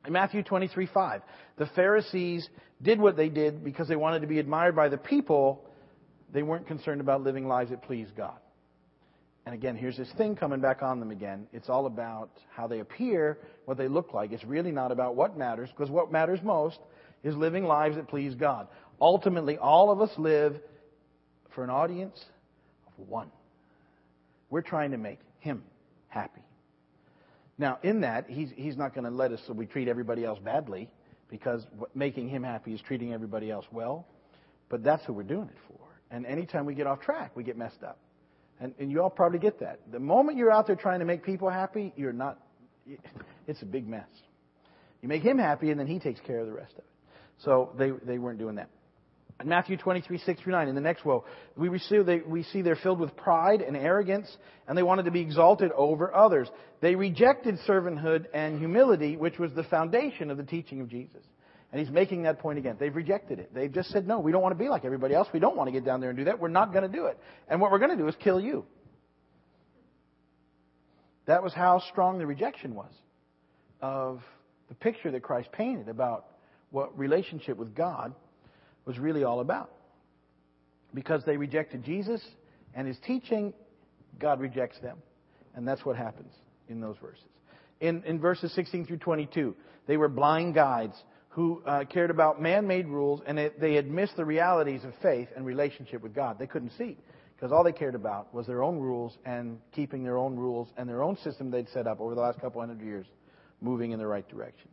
In 0.07 0.13
Matthew 0.13 0.43
23, 0.43 0.87
5, 0.93 1.23
the 1.57 1.67
Pharisees 1.75 2.49
did 2.83 3.01
what 3.01 3.17
they 3.17 3.29
did 3.29 3.65
because 3.65 3.89
they 3.89 3.97
wanted 3.97 4.21
to 4.21 4.27
be 4.27 4.39
admired 4.39 4.77
by 4.77 4.89
the 4.89 4.99
people. 4.99 5.65
They 6.33 6.43
weren't 6.43 6.67
concerned 6.67 7.01
about 7.01 7.23
living 7.23 7.49
lives 7.49 7.71
that 7.71 7.83
please 7.83 8.09
God. 8.17 8.39
And 9.47 9.55
again, 9.55 9.77
here's 9.77 9.97
this 9.97 10.13
thing 10.19 10.37
coming 10.37 10.61
back 10.61 10.83
on 10.83 11.01
them 11.01 11.11
again. 11.11 11.47
It's 11.55 11.71
all 11.71 11.87
about 11.87 12.31
how 12.55 12.67
they 12.67 12.81
appear, 12.81 13.39
what 13.65 13.79
they 13.79 13.89
look 13.89 14.13
like. 14.13 14.31
It's 14.31 14.45
really 14.45 14.73
not 14.73 14.93
about 14.93 15.17
what 15.17 15.39
matters, 15.39 15.71
because 15.71 15.91
what 15.91 16.13
matters 16.13 16.41
most 16.43 16.79
is 17.25 17.35
living 17.35 17.65
lives 17.65 17.97
that 17.97 18.09
please 18.09 18.35
God. 18.35 18.69
Ultimately, 19.01 19.57
all 19.57 19.91
of 19.91 20.03
us 20.03 20.11
live 20.19 20.61
for 21.55 21.65
an 21.65 21.71
audience 21.71 22.25
of 22.87 23.09
one. 23.09 23.31
We're 24.51 24.63
trying 24.63 24.93
to 24.93 24.99
make 24.99 25.19
him 25.41 25.63
happy. 26.09 26.43
Now, 27.59 27.79
in 27.83 28.03
that, 28.03 28.27
he's, 28.29 28.51
he's 28.55 28.77
not 28.77 28.95
going 28.95 29.05
to 29.05 29.11
let 29.11 29.33
us 29.33 29.41
so 29.47 29.53
we 29.53 29.67
treat 29.67 29.89
everybody 29.89 30.25
else 30.25 30.39
badly 30.39 30.89
because 31.29 31.67
making 31.95 32.29
him 32.29 32.43
happy 32.43 32.73
is 32.73 32.81
treating 32.81 33.13
everybody 33.13 33.51
else 33.51 33.67
well. 33.73 34.07
But 34.69 34.85
that's 34.85 35.05
who 35.05 35.13
we're 35.13 35.25
doing 35.25 35.49
it 35.49 35.59
for. 35.67 35.79
And 36.11 36.25
anytime 36.25 36.65
we 36.67 36.75
get 36.75 36.87
off 36.87 37.01
track, 37.01 37.33
we 37.35 37.43
get 37.43 37.57
messed 37.57 37.83
up. 37.83 37.99
And, 38.61 38.75
and 38.79 38.91
you 38.91 39.03
all 39.03 39.11
probably 39.11 39.39
get 39.39 39.61
that. 39.61 39.81
The 39.93 40.01
moment 40.01 40.39
you're 40.39 40.51
out 40.51 40.67
there 40.67 40.77
trying 40.77 41.01
to 41.01 41.05
make 41.05 41.25
people 41.25 41.49
happy, 41.49 41.93
you're 41.97 42.13
not, 42.13 42.41
it's 43.47 43.63
a 43.63 43.67
big 43.67 43.87
mess. 43.87 44.09
You 45.03 45.09
make 45.09 45.23
him 45.23 45.39
happy, 45.39 45.71
and 45.71 45.79
then 45.79 45.87
he 45.87 45.99
takes 45.99 46.21
care 46.21 46.41
of 46.41 46.47
the 46.47 46.53
rest 46.53 46.73
of 46.73 46.79
it. 46.79 46.85
So 47.45 47.71
they, 47.79 47.91
they 48.05 48.19
weren't 48.19 48.39
doing 48.39 48.57
that. 48.57 48.69
In 49.41 49.49
Matthew 49.49 49.77
23, 49.77 50.19
6 50.19 50.41
through 50.43 50.53
9, 50.53 50.69
in 50.69 50.75
the 50.75 50.81
next 50.81 51.05
woe, 51.05 51.25
we 51.57 51.79
see, 51.79 52.03
they, 52.03 52.19
we 52.19 52.43
see 52.43 52.61
they're 52.61 52.75
filled 52.75 52.99
with 52.99 53.17
pride 53.17 53.61
and 53.61 53.77
arrogance, 53.77 54.29
and 54.67 54.77
they 54.77 54.83
wanted 54.83 55.05
to 55.05 55.13
be 55.13 55.21
exalted 55.21 55.71
over 55.73 56.13
others. 56.13 56.49
They 56.81 56.97
rejected 56.97 57.59
servanthood 57.67 58.27
and 58.35 58.59
humility, 58.59 59.17
which 59.17 59.39
was 59.39 59.53
the 59.55 59.63
foundation 59.63 60.33
of 60.33 60.39
the 60.39 60.43
teaching 60.43 60.81
of 60.81 60.89
Jesus. 60.89 61.23
And 61.71 61.81
he's 61.81 61.91
making 61.91 62.23
that 62.23 62.41
point 62.41 62.59
again. 62.59 62.77
They've 62.81 62.95
rejected 62.95 63.39
it. 63.39 63.55
They've 63.55 63.73
just 63.73 63.91
said, 63.91 64.09
no, 64.09 64.19
we 64.19 64.33
don't 64.33 64.43
want 64.43 64.59
to 64.59 64.63
be 64.63 64.69
like 64.69 64.85
everybody 64.85 65.15
else. 65.15 65.29
We 65.33 65.39
don't 65.39 65.57
want 65.57 65.69
to 65.69 65.73
get 65.73 65.85
down 65.85 66.01
there 66.01 66.11
and 66.11 66.19
do 66.19 66.25
that. 66.25 66.41
We're 66.41 66.49
not 66.49 66.73
going 66.73 66.91
to 66.91 66.97
do 66.97 67.07
it. 67.07 67.19
And 67.49 67.61
what 67.61 67.71
we're 67.71 67.79
going 67.79 67.91
to 67.91 67.97
do 67.97 68.09
is 68.09 68.15
kill 68.21 68.41
you. 68.41 68.65
That 71.27 71.43
was 71.43 71.53
how 71.53 71.83
strong 71.91 72.19
the 72.19 72.27
rejection 72.27 72.75
was 72.75 72.91
of 73.83 74.23
the 74.71 74.75
picture 74.75 75.11
that 75.11 75.23
Christ 75.23 75.53
painted 75.53 75.89
about 75.89 76.27
what 76.71 76.99
relationship 76.99 77.57
with 77.57 77.75
God 77.75 78.15
was 78.89 78.99
really 78.99 79.23
all 79.23 79.41
about. 79.41 79.71
Because 80.95 81.23
they 81.25 81.37
rejected 81.37 81.85
Jesus 81.85 82.23
and 82.75 82.89
his 82.89 82.97
teaching, 83.07 83.53
God 84.19 84.41
rejects 84.41 84.81
them. 84.81 84.97
And 85.55 85.69
that's 85.69 85.85
what 85.85 85.95
happens 85.95 86.33
in 86.69 86.81
those 86.81 86.97
verses. 87.01 87.25
In, 87.81 88.03
in 88.05 88.19
verses 88.19 88.53
16 88.55 88.87
through 88.87 88.97
22, 88.97 89.55
they 89.87 89.99
were 89.99 90.09
blind 90.09 90.55
guides 90.55 90.95
who 91.29 91.63
uh, 91.67 91.85
cared 91.85 92.11
about 92.11 92.41
man 92.41 92.67
made 92.67 92.89
rules 92.89 93.21
and 93.27 93.39
they 93.61 93.75
had 93.75 93.89
missed 93.89 94.17
the 94.17 94.25
realities 94.25 94.83
of 94.85 94.93
faith 95.03 95.29
and 95.37 95.45
relationship 95.45 96.03
with 96.03 96.15
God. 96.15 96.39
They 96.39 96.47
couldn't 96.47 96.73
see 96.79 96.97
because 97.37 97.53
all 97.53 97.63
they 97.63 97.73
cared 97.73 97.95
about 97.95 98.35
was 98.35 98.47
their 98.47 98.63
own 98.63 98.79
rules 98.79 99.17
and 99.27 99.59
keeping 99.73 100.03
their 100.03 100.17
own 100.17 100.35
rules 100.35 100.69
and 100.79 100.89
their 100.89 101.03
own 101.03 101.17
system 101.19 101.51
they'd 101.51 101.69
set 101.69 101.87
up 101.87 102.01
over 102.01 102.15
the 102.15 102.21
last 102.21 102.41
couple 102.41 102.61
hundred 102.61 102.81
years 102.81 103.07
moving 103.61 103.93
in 103.93 103.99
the 103.99 104.07
right 104.07 104.29
direction. 104.29 104.69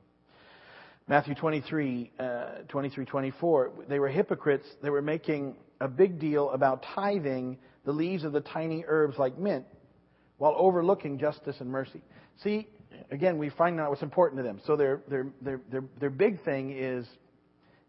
Matthew 1.07 1.35
23, 1.35 2.11
uh, 2.19 2.45
23, 2.67 3.05
24, 3.05 3.71
they 3.87 3.99
were 3.99 4.09
hypocrites. 4.09 4.65
They 4.81 4.89
were 4.89 5.03
making 5.03 5.55
a 5.79 5.87
big 5.87 6.19
deal 6.19 6.49
about 6.49 6.83
tithing 6.95 7.59
the 7.85 7.91
leaves 7.91 8.23
of 8.23 8.33
the 8.33 8.41
tiny 8.41 8.83
herbs 8.87 9.19
like 9.19 9.37
mint 9.37 9.65
while 10.37 10.55
overlooking 10.57 11.19
justice 11.19 11.57
and 11.59 11.69
mercy. 11.69 12.01
See, 12.43 12.67
again, 13.11 13.37
we 13.37 13.49
find 13.49 13.79
out 13.79 13.91
what's 13.91 14.01
important 14.01 14.39
to 14.39 14.43
them. 14.43 14.59
So 14.65 14.75
their, 14.75 15.03
their, 15.07 15.27
their, 15.41 15.61
their, 15.71 15.83
their 15.99 16.09
big 16.09 16.43
thing 16.43 16.75
is 16.75 17.05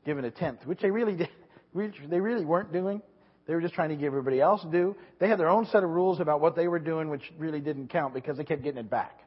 giving 0.05 0.27
a 0.27 0.31
tenth, 0.31 0.67
which 0.67 0.81
they 0.81 0.91
really 0.91 1.17
did, 1.17 1.31
which 1.73 1.95
they 2.11 2.21
really 2.21 2.45
weren't 2.45 2.71
doing. 2.71 3.01
They 3.47 3.55
were 3.55 3.63
just 3.63 3.75
trying 3.75 3.91
to 3.91 3.97
give 3.97 4.09
everybody 4.09 4.43
else 4.43 4.63
due. 4.71 4.95
They 5.21 5.29
had 5.29 5.39
their 5.39 5.49
own 5.49 5.65
set 5.67 5.83
of 5.83 5.89
rules 5.89 6.21
about 6.21 6.43
what 6.43 6.55
they 6.55 6.69
were 6.69 6.81
doing, 6.81 7.09
which 7.09 7.33
really 7.39 7.61
didn't 7.61 7.89
count 7.89 8.13
because 8.13 8.37
they 8.37 8.45
kept 8.45 8.63
getting 8.63 8.81
it 8.81 8.91
back 8.91 9.26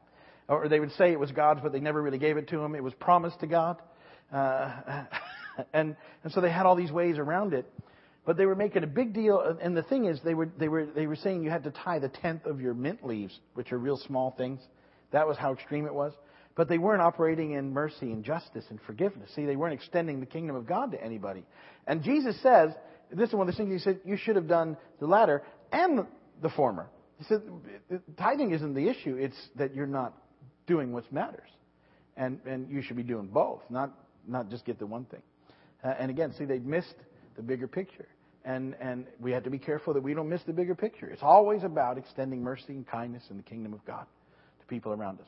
or 0.50 0.68
they 0.68 0.80
would 0.80 0.92
say 0.92 1.12
it 1.12 1.20
was 1.20 1.30
God's, 1.30 1.60
but 1.62 1.72
they 1.72 1.80
never 1.80 2.02
really 2.02 2.18
gave 2.18 2.36
it 2.36 2.48
to 2.48 2.60
him. 2.60 2.74
It 2.74 2.82
was 2.82 2.92
promised 2.94 3.38
to 3.40 3.46
God. 3.46 3.80
Uh, 4.32 5.04
and, 5.72 5.96
and 6.24 6.32
so 6.32 6.40
they 6.40 6.50
had 6.50 6.66
all 6.66 6.74
these 6.74 6.90
ways 6.90 7.18
around 7.18 7.54
it. 7.54 7.70
But 8.26 8.36
they 8.36 8.46
were 8.46 8.56
making 8.56 8.82
a 8.82 8.88
big 8.88 9.14
deal, 9.14 9.56
and 9.62 9.76
the 9.76 9.82
thing 9.82 10.04
is, 10.04 10.20
they 10.24 10.34
were, 10.34 10.50
they 10.58 10.68
were, 10.68 10.86
they 10.86 11.06
were 11.06 11.16
saying 11.16 11.42
you 11.42 11.50
had 11.50 11.64
to 11.64 11.70
tie 11.70 12.00
the 12.00 12.08
tenth 12.08 12.46
of 12.46 12.60
your 12.60 12.74
mint 12.74 13.06
leaves, 13.06 13.38
which 13.54 13.72
are 13.72 13.78
real 13.78 13.96
small 13.96 14.34
things. 14.36 14.60
That 15.12 15.26
was 15.26 15.38
how 15.38 15.52
extreme 15.52 15.86
it 15.86 15.94
was. 15.94 16.12
But 16.54 16.68
they 16.68 16.78
weren't 16.78 17.00
operating 17.00 17.52
in 17.52 17.72
mercy 17.72 18.12
and 18.12 18.22
justice 18.22 18.64
and 18.70 18.78
forgiveness. 18.86 19.30
See, 19.34 19.46
they 19.46 19.56
weren't 19.56 19.72
extending 19.72 20.20
the 20.20 20.26
kingdom 20.26 20.56
of 20.56 20.66
God 20.66 20.92
to 20.92 21.02
anybody. 21.02 21.44
And 21.86 22.02
Jesus 22.02 22.40
says, 22.42 22.70
this 23.10 23.28
is 23.28 23.34
one 23.34 23.48
of 23.48 23.54
the 23.54 23.56
things 23.56 23.72
he 23.72 23.78
said, 23.78 24.00
you 24.04 24.16
should 24.16 24.36
have 24.36 24.48
done 24.48 24.76
the 24.98 25.06
latter 25.06 25.42
and 25.72 26.06
the 26.42 26.50
former. 26.50 26.90
He 27.18 27.24
said, 27.24 27.42
tithing 28.18 28.50
isn't 28.50 28.74
the 28.74 28.88
issue, 28.88 29.16
it's 29.16 29.36
that 29.56 29.74
you're 29.74 29.86
not 29.86 30.14
doing 30.70 30.92
what 30.92 31.12
matters. 31.12 31.50
And, 32.16 32.38
and 32.46 32.70
you 32.70 32.80
should 32.80 32.96
be 32.96 33.02
doing 33.02 33.26
both, 33.26 33.62
not, 33.68 33.92
not 34.26 34.48
just 34.50 34.64
get 34.64 34.78
the 34.78 34.86
one 34.86 35.04
thing. 35.04 35.22
Uh, 35.82 35.94
and 35.98 36.10
again, 36.10 36.32
see, 36.38 36.44
they 36.44 36.58
missed 36.58 36.94
the 37.36 37.42
bigger 37.42 37.66
picture. 37.66 38.06
And, 38.44 38.74
and 38.80 39.06
we 39.18 39.32
have 39.32 39.44
to 39.44 39.50
be 39.50 39.58
careful 39.58 39.92
that 39.94 40.02
we 40.02 40.14
don't 40.14 40.28
miss 40.28 40.42
the 40.46 40.52
bigger 40.52 40.74
picture. 40.74 41.06
It's 41.06 41.22
always 41.22 41.62
about 41.62 41.98
extending 41.98 42.42
mercy 42.42 42.72
and 42.72 42.86
kindness 42.86 43.24
in 43.30 43.36
the 43.36 43.42
kingdom 43.42 43.74
of 43.74 43.84
God 43.84 44.06
to 44.60 44.66
people 44.66 44.92
around 44.92 45.20
us. 45.20 45.26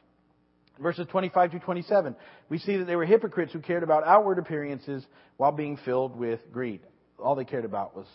Verses 0.81 1.07
25 1.11 1.53
to 1.53 1.59
27, 1.59 2.17
we 2.49 2.59
see 2.59 2.79
that 2.79 2.85
they 2.85 2.97
were 2.97 3.05
hypocrites 3.05 3.53
who 3.53 3.61
cared 3.61 3.83
about 3.83 4.07
outward 4.07 4.39
appearances 4.39 5.05
while 5.37 5.53
being 5.53 5.77
filled 5.85 6.17
with 6.17 6.41
greed. 6.51 6.81
All 7.19 7.35
they 7.35 7.45
cared 7.45 7.67
about 7.67 7.95
was, 7.95 8.07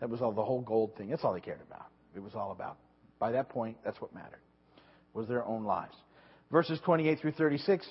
that 0.00 0.08
was 0.08 0.20
all 0.20 0.32
the 0.32 0.44
whole 0.44 0.60
gold 0.60 0.96
thing. 0.96 1.10
That's 1.10 1.24
all 1.24 1.32
they 1.32 1.40
cared 1.40 1.62
about. 1.66 1.86
It 2.14 2.22
was 2.22 2.34
all 2.34 2.52
about. 2.52 2.76
By 3.18 3.32
that 3.32 3.48
point, 3.48 3.78
that's 3.84 4.00
what 4.00 4.14
mattered, 4.14 4.40
was 5.14 5.26
their 5.26 5.44
own 5.44 5.64
lives 5.64 5.94
verses 6.50 6.78
28 6.84 7.20
through 7.20 7.32
36. 7.32 7.86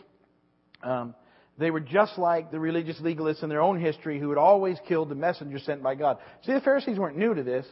Um, 0.83 1.15
they 1.57 1.71
were 1.71 1.79
just 1.79 2.17
like 2.17 2.51
the 2.51 2.59
religious 2.59 2.99
legalists 2.99 3.43
in 3.43 3.49
their 3.49 3.61
own 3.61 3.79
history 3.79 4.19
who 4.19 4.29
had 4.29 4.37
always 4.37 4.77
killed 4.87 5.09
the 5.09 5.15
messenger 5.15 5.59
sent 5.59 5.81
by 5.81 5.95
God. 5.95 6.17
See, 6.43 6.53
the 6.53 6.61
Pharisees 6.61 6.99
weren't 6.99 7.17
new 7.17 7.33
to 7.33 7.43
this. 7.43 7.65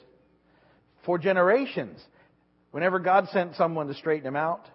For 1.06 1.18
generations, 1.18 2.00
whenever 2.72 3.00
God 3.00 3.28
sent 3.34 3.56
someone 3.56 3.88
to 3.88 3.94
straighten 3.94 4.24
them 4.24 4.38
out, 4.38 4.68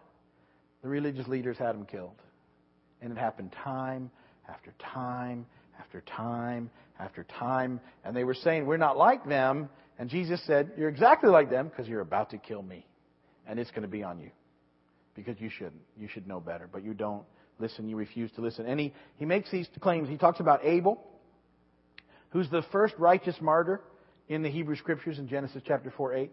the 0.83 0.89
religious 0.89 1.27
leaders 1.27 1.57
had 1.57 1.75
them 1.75 1.87
killed. 1.87 2.21
And 3.01 3.13
it 3.13 3.19
happened 3.19 3.55
time 3.65 4.11
after 4.49 4.75
time 4.79 5.47
after 5.79 6.03
time 6.03 6.71
after 6.99 7.25
time. 7.25 7.81
And 8.05 8.15
they 8.15 8.25
were 8.25 8.35
saying, 8.35 8.67
We're 8.67 8.77
not 8.77 8.99
like 8.99 9.27
them. 9.27 9.71
And 9.99 10.11
Jesus 10.11 10.41
said, 10.47 10.73
You're 10.77 10.89
exactly 10.89 11.31
like 11.31 11.49
them 11.49 11.69
because 11.69 11.89
you're 11.89 12.01
about 12.01 12.31
to 12.31 12.39
kill 12.39 12.63
me. 12.63 12.87
And 13.47 13.59
it's 13.59 13.71
going 13.71 13.83
to 13.83 13.89
be 13.89 14.03
on 14.03 14.21
you 14.21 14.31
because 15.19 15.41
you 15.41 15.51
shouldn't. 15.51 15.83
You 15.99 16.07
should 16.07 16.29
know 16.29 16.39
better, 16.39 16.69
but 16.71 16.85
you 16.85 16.95
don't 16.95 17.25
listen. 17.59 17.89
You 17.89 17.97
refuse 17.97 18.31
to 18.37 18.41
listen. 18.41 18.67
And 18.67 18.79
he, 18.79 18.95
he 19.17 19.25
makes 19.25 19.51
these 19.51 19.69
claims. 19.81 20.09
He 20.09 20.17
talks 20.17 20.39
about 20.39 20.65
Abel, 20.65 21.05
who's 22.31 22.49
the 22.51 22.63
first 22.71 22.95
righteous 22.99 23.35
martyr 23.41 23.81
in 24.29 24.43
the 24.43 24.49
Hebrew 24.49 24.77
Scriptures 24.77 25.19
in 25.19 25.27
Genesis 25.27 25.61
chapter 25.67 25.93
4 25.97 26.15
8. 26.15 26.31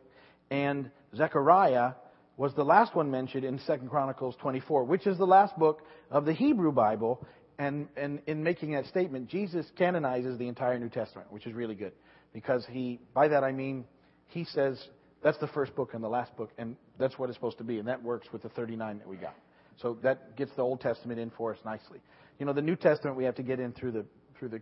And 0.51 0.91
Zechariah 1.15 1.93
was 2.37 2.53
the 2.53 2.63
last 2.63 2.93
one 2.93 3.09
mentioned 3.09 3.43
in 3.43 3.59
2 3.65 3.87
Chronicles 3.89 4.35
24, 4.39 4.83
which 4.83 5.07
is 5.07 5.17
the 5.17 5.25
last 5.25 5.57
book 5.57 5.81
of 6.11 6.25
the 6.25 6.33
Hebrew 6.33 6.71
Bible. 6.71 7.25
And, 7.57 7.87
and 7.97 8.21
in 8.27 8.43
making 8.43 8.73
that 8.73 8.85
statement, 8.85 9.29
Jesus 9.29 9.65
canonizes 9.75 10.37
the 10.37 10.47
entire 10.47 10.77
New 10.77 10.89
Testament, 10.89 11.31
which 11.31 11.47
is 11.47 11.55
really 11.55 11.75
good. 11.75 11.93
Because 12.33 12.63
he, 12.69 12.99
by 13.15 13.29
that 13.29 13.43
I 13.43 13.51
mean, 13.51 13.85
he 14.27 14.43
says 14.43 14.77
that's 15.25 15.39
the 15.39 15.47
first 15.47 15.75
book 15.75 15.95
and 15.95 16.03
the 16.03 16.07
last 16.07 16.37
book, 16.37 16.51
and 16.59 16.75
that's 16.99 17.17
what 17.17 17.29
it's 17.29 17.35
supposed 17.35 17.57
to 17.57 17.63
be, 17.63 17.79
and 17.79 17.87
that 17.87 18.03
works 18.03 18.27
with 18.31 18.43
the 18.43 18.49
39 18.49 18.99
that 18.99 19.07
we 19.07 19.15
got. 19.15 19.33
So 19.81 19.97
that 20.03 20.37
gets 20.37 20.51
the 20.55 20.61
Old 20.61 20.81
Testament 20.81 21.19
in 21.19 21.31
for 21.31 21.51
us 21.51 21.57
nicely. 21.65 21.99
You 22.37 22.45
know, 22.45 22.53
the 22.53 22.61
New 22.61 22.75
Testament 22.75 23.17
we 23.17 23.23
have 23.23 23.33
to 23.35 23.41
get 23.41 23.59
in 23.59 23.73
through 23.73 23.93
the 23.93 24.05
through 24.37 24.49
the 24.49 24.61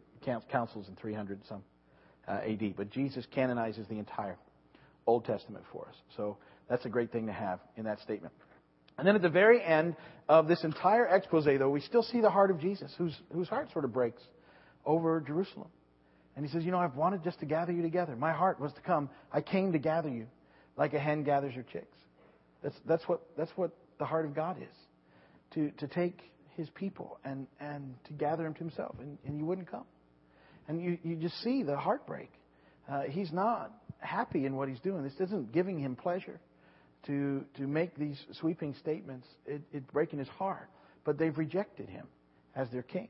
councils 0.50 0.88
in 0.88 0.96
300 0.96 1.42
some 1.50 1.64
uh, 2.30 2.40
AD, 2.48 2.78
but 2.78 2.90
Jesus 2.92 3.28
canonizes 3.30 3.88
the 3.90 3.98
entire 4.00 4.38
Old 5.06 5.26
Testament 5.26 5.66
for 5.70 5.86
us. 5.90 5.96
So 6.16 6.38
that's 6.70 6.86
a 6.86 6.90
great 6.90 7.12
thing 7.12 7.28
to 7.28 7.34
have 7.34 7.60
in 7.76 7.84
that 7.84 8.00
statement. 8.00 8.34
And 8.98 9.06
then 9.06 9.18
at 9.18 9.22
the 9.22 9.30
very 9.30 9.62
end 9.62 9.98
of 10.30 10.48
this 10.48 10.64
entire 10.64 11.06
expose, 11.08 11.44
though, 11.44 11.70
we 11.70 11.82
still 11.82 12.04
see 12.04 12.22
the 12.22 12.30
heart 12.30 12.52
of 12.52 12.62
Jesus, 12.62 12.94
whose, 12.98 13.20
whose 13.34 13.50
heart 13.50 13.70
sort 13.74 13.84
of 13.84 13.92
breaks 13.92 14.22
over 14.86 15.20
Jerusalem. 15.20 15.68
And 16.38 16.46
he 16.46 16.52
says, 16.52 16.64
You 16.64 16.72
know, 16.72 16.78
I've 16.78 16.96
wanted 16.96 17.22
just 17.22 17.42
to 17.42 17.46
gather 17.46 17.74
you 17.74 17.82
together. 17.82 18.16
My 18.16 18.32
heart 18.32 18.62
was 18.62 18.72
to 18.74 18.82
come. 18.82 19.10
I 19.34 19.42
came 19.42 19.74
to 19.74 19.80
gather 19.80 20.10
you 20.10 20.28
like 20.78 20.94
a 20.94 21.00
hen 21.00 21.24
gathers 21.24 21.54
her 21.56 21.64
chicks. 21.64 21.98
That's, 22.62 22.76
that's, 22.86 23.04
what, 23.08 23.22
that's 23.38 23.52
what 23.56 23.72
the 24.00 24.06
heart 24.06 24.26
of 24.26 24.34
God 24.34 24.58
is 24.58 24.76
to, 25.54 25.72
to 25.72 25.88
take 25.88 26.32
his 26.56 26.70
people 26.70 27.20
and, 27.24 27.48
and 27.60 27.96
to 28.06 28.14
gather 28.14 28.44
them 28.44 28.54
to 28.54 28.60
himself, 28.60 28.96
and, 29.00 29.18
and 29.26 29.38
you 29.38 29.46
wouldn't 29.46 29.70
come. 29.70 29.86
And 30.68 30.82
you, 30.82 30.98
you 31.04 31.16
just 31.16 31.42
see 31.44 31.64
the 31.64 31.76
heartbreak. 31.76 32.32
Uh, 32.90 33.02
he's 33.10 33.32
not 33.32 33.72
happy 34.00 34.46
in 34.46 34.56
what 34.56 34.70
he's 34.70 34.80
doing. 34.80 35.04
This 35.04 35.20
isn't 35.20 35.52
giving 35.52 35.80
him 35.80 35.96
pleasure 35.96 36.40
to, 37.08 37.44
to 37.58 37.68
make 37.68 37.96
these 37.96 38.22
sweeping 38.40 38.74
statements. 38.76 39.28
It, 39.46 39.62
it's 39.72 39.86
breaking 39.92 40.20
his 40.20 40.28
heart. 40.30 40.70
But 41.04 41.18
they've 41.18 41.38
rejected 41.38 41.90
him 41.90 42.08
as 42.56 42.70
their 42.70 42.84
king. 42.84 43.10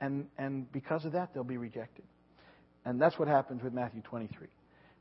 And, 0.00 0.26
and 0.38 0.70
because 0.72 1.04
of 1.04 1.12
that, 1.12 1.34
they'll 1.34 1.44
be 1.44 1.58
rejected. 1.58 2.04
And 2.84 3.00
that's 3.00 3.18
what 3.18 3.28
happens 3.28 3.62
with 3.62 3.72
Matthew 3.72 4.00
23. 4.02 4.48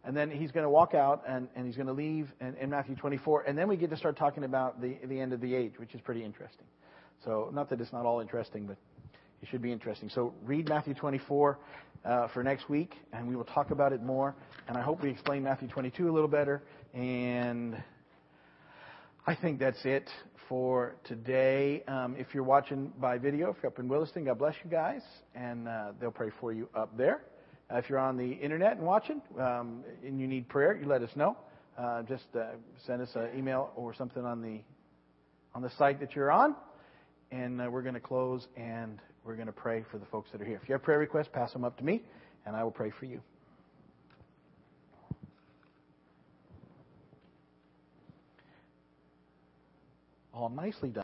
And 0.06 0.16
then 0.16 0.30
he's 0.30 0.52
going 0.52 0.64
to 0.64 0.70
walk 0.70 0.94
out 0.94 1.24
and, 1.28 1.48
and 1.56 1.66
he's 1.66 1.76
going 1.76 1.88
to 1.88 1.94
leave 1.94 2.32
in, 2.40 2.56
in, 2.58 2.70
Matthew 2.70 2.96
24. 2.96 3.44
And 3.44 3.58
then 3.58 3.68
we 3.68 3.76
get 3.76 3.90
to 3.90 3.98
start 3.98 4.16
talking 4.18 4.44
about 4.44 4.80
the, 4.80 4.98
the 5.06 5.20
end 5.20 5.34
of 5.34 5.42
the 5.42 5.56
age, 5.56 5.74
which 5.78 5.96
is 5.96 6.02
pretty 6.02 6.24
interesting. 6.24 6.66
So, 7.24 7.50
not 7.52 7.70
that 7.72 7.82
it's 7.82 7.92
not 7.92 8.06
all 8.06 8.20
interesting, 8.20 8.68
but 8.68 8.78
it 9.42 9.48
should 9.50 9.62
be 9.62 9.72
interesting. 9.72 10.10
So, 10.10 10.34
read 10.44 10.70
Matthew 10.70 10.94
24 10.94 11.58
uh, 12.04 12.28
for 12.28 12.44
next 12.44 12.70
week, 12.70 12.96
and 13.14 13.28
we 13.28 13.36
will 13.36 13.46
talk 13.46 13.72
about 13.72 13.94
it 13.94 14.04
more. 14.04 14.36
And 14.68 14.78
I 14.78 14.82
hope 14.82 15.02
we 15.02 15.10
explain 15.10 15.44
Matthew 15.44 15.68
22 15.68 16.08
a 16.08 16.12
little 16.12 16.28
better. 16.28 16.62
And 16.94 17.82
I 19.26 19.34
think 19.34 19.58
that's 19.58 19.84
it 19.86 20.08
for 20.48 20.96
today. 21.04 21.84
Um, 21.88 22.16
if 22.16 22.28
you're 22.34 22.44
watching 22.44 22.94
by 23.00 23.18
video, 23.18 23.50
if 23.50 23.58
you're 23.64 23.72
up 23.72 23.80
in 23.80 23.88
Williston, 23.88 24.26
God 24.26 24.38
bless 24.38 24.54
you 24.64 24.70
guys, 24.70 25.02
and 25.34 25.68
uh, 25.68 25.94
they'll 26.00 26.12
pray 26.12 26.30
for 26.40 26.54
you 26.54 26.70
up 26.76 26.96
there. 26.96 27.22
Uh, 27.72 27.78
if 27.78 27.90
you're 27.90 28.00
on 28.00 28.16
the 28.16 28.32
internet 28.32 28.78
and 28.78 28.86
watching, 28.86 29.22
um, 29.40 29.84
and 30.06 30.20
you 30.20 30.28
need 30.28 30.48
prayer, 30.48 30.78
you 30.78 30.88
let 30.88 31.02
us 31.02 31.10
know. 31.16 31.36
Uh, 31.78 32.04
just 32.04 32.24
uh, 32.36 32.52
send 32.86 33.02
us 33.02 33.10
an 33.16 33.30
email 33.38 33.72
or 33.76 33.94
something 33.94 34.24
on 34.24 34.42
the 34.42 34.62
on 35.54 35.62
the 35.62 35.70
site 35.78 36.00
that 36.00 36.16
you're 36.16 36.32
on, 36.32 36.56
and 37.32 37.62
uh, 37.62 37.68
we're 37.70 37.82
going 37.82 37.94
to 37.94 38.00
close 38.00 38.48
and 38.56 39.00
we're 39.26 39.36
going 39.36 39.48
to 39.48 39.54
pray 39.54 39.84
for 39.90 39.98
the 39.98 40.06
folks 40.06 40.30
that 40.32 40.42
are 40.42 40.46
here. 40.46 40.60
If 40.62 40.70
you 40.70 40.74
have 40.74 40.84
prayer 40.84 41.00
requests, 41.00 41.30
pass 41.34 41.52
them 41.52 41.64
up 41.64 41.78
to 41.78 41.84
me, 41.84 42.04
and 42.46 42.56
I 42.56 42.64
will 42.64 42.72
pray 42.72 42.92
for 42.98 43.06
you. 43.06 43.22
All 50.34 50.50
nicely 50.50 50.90
done. 50.90 51.04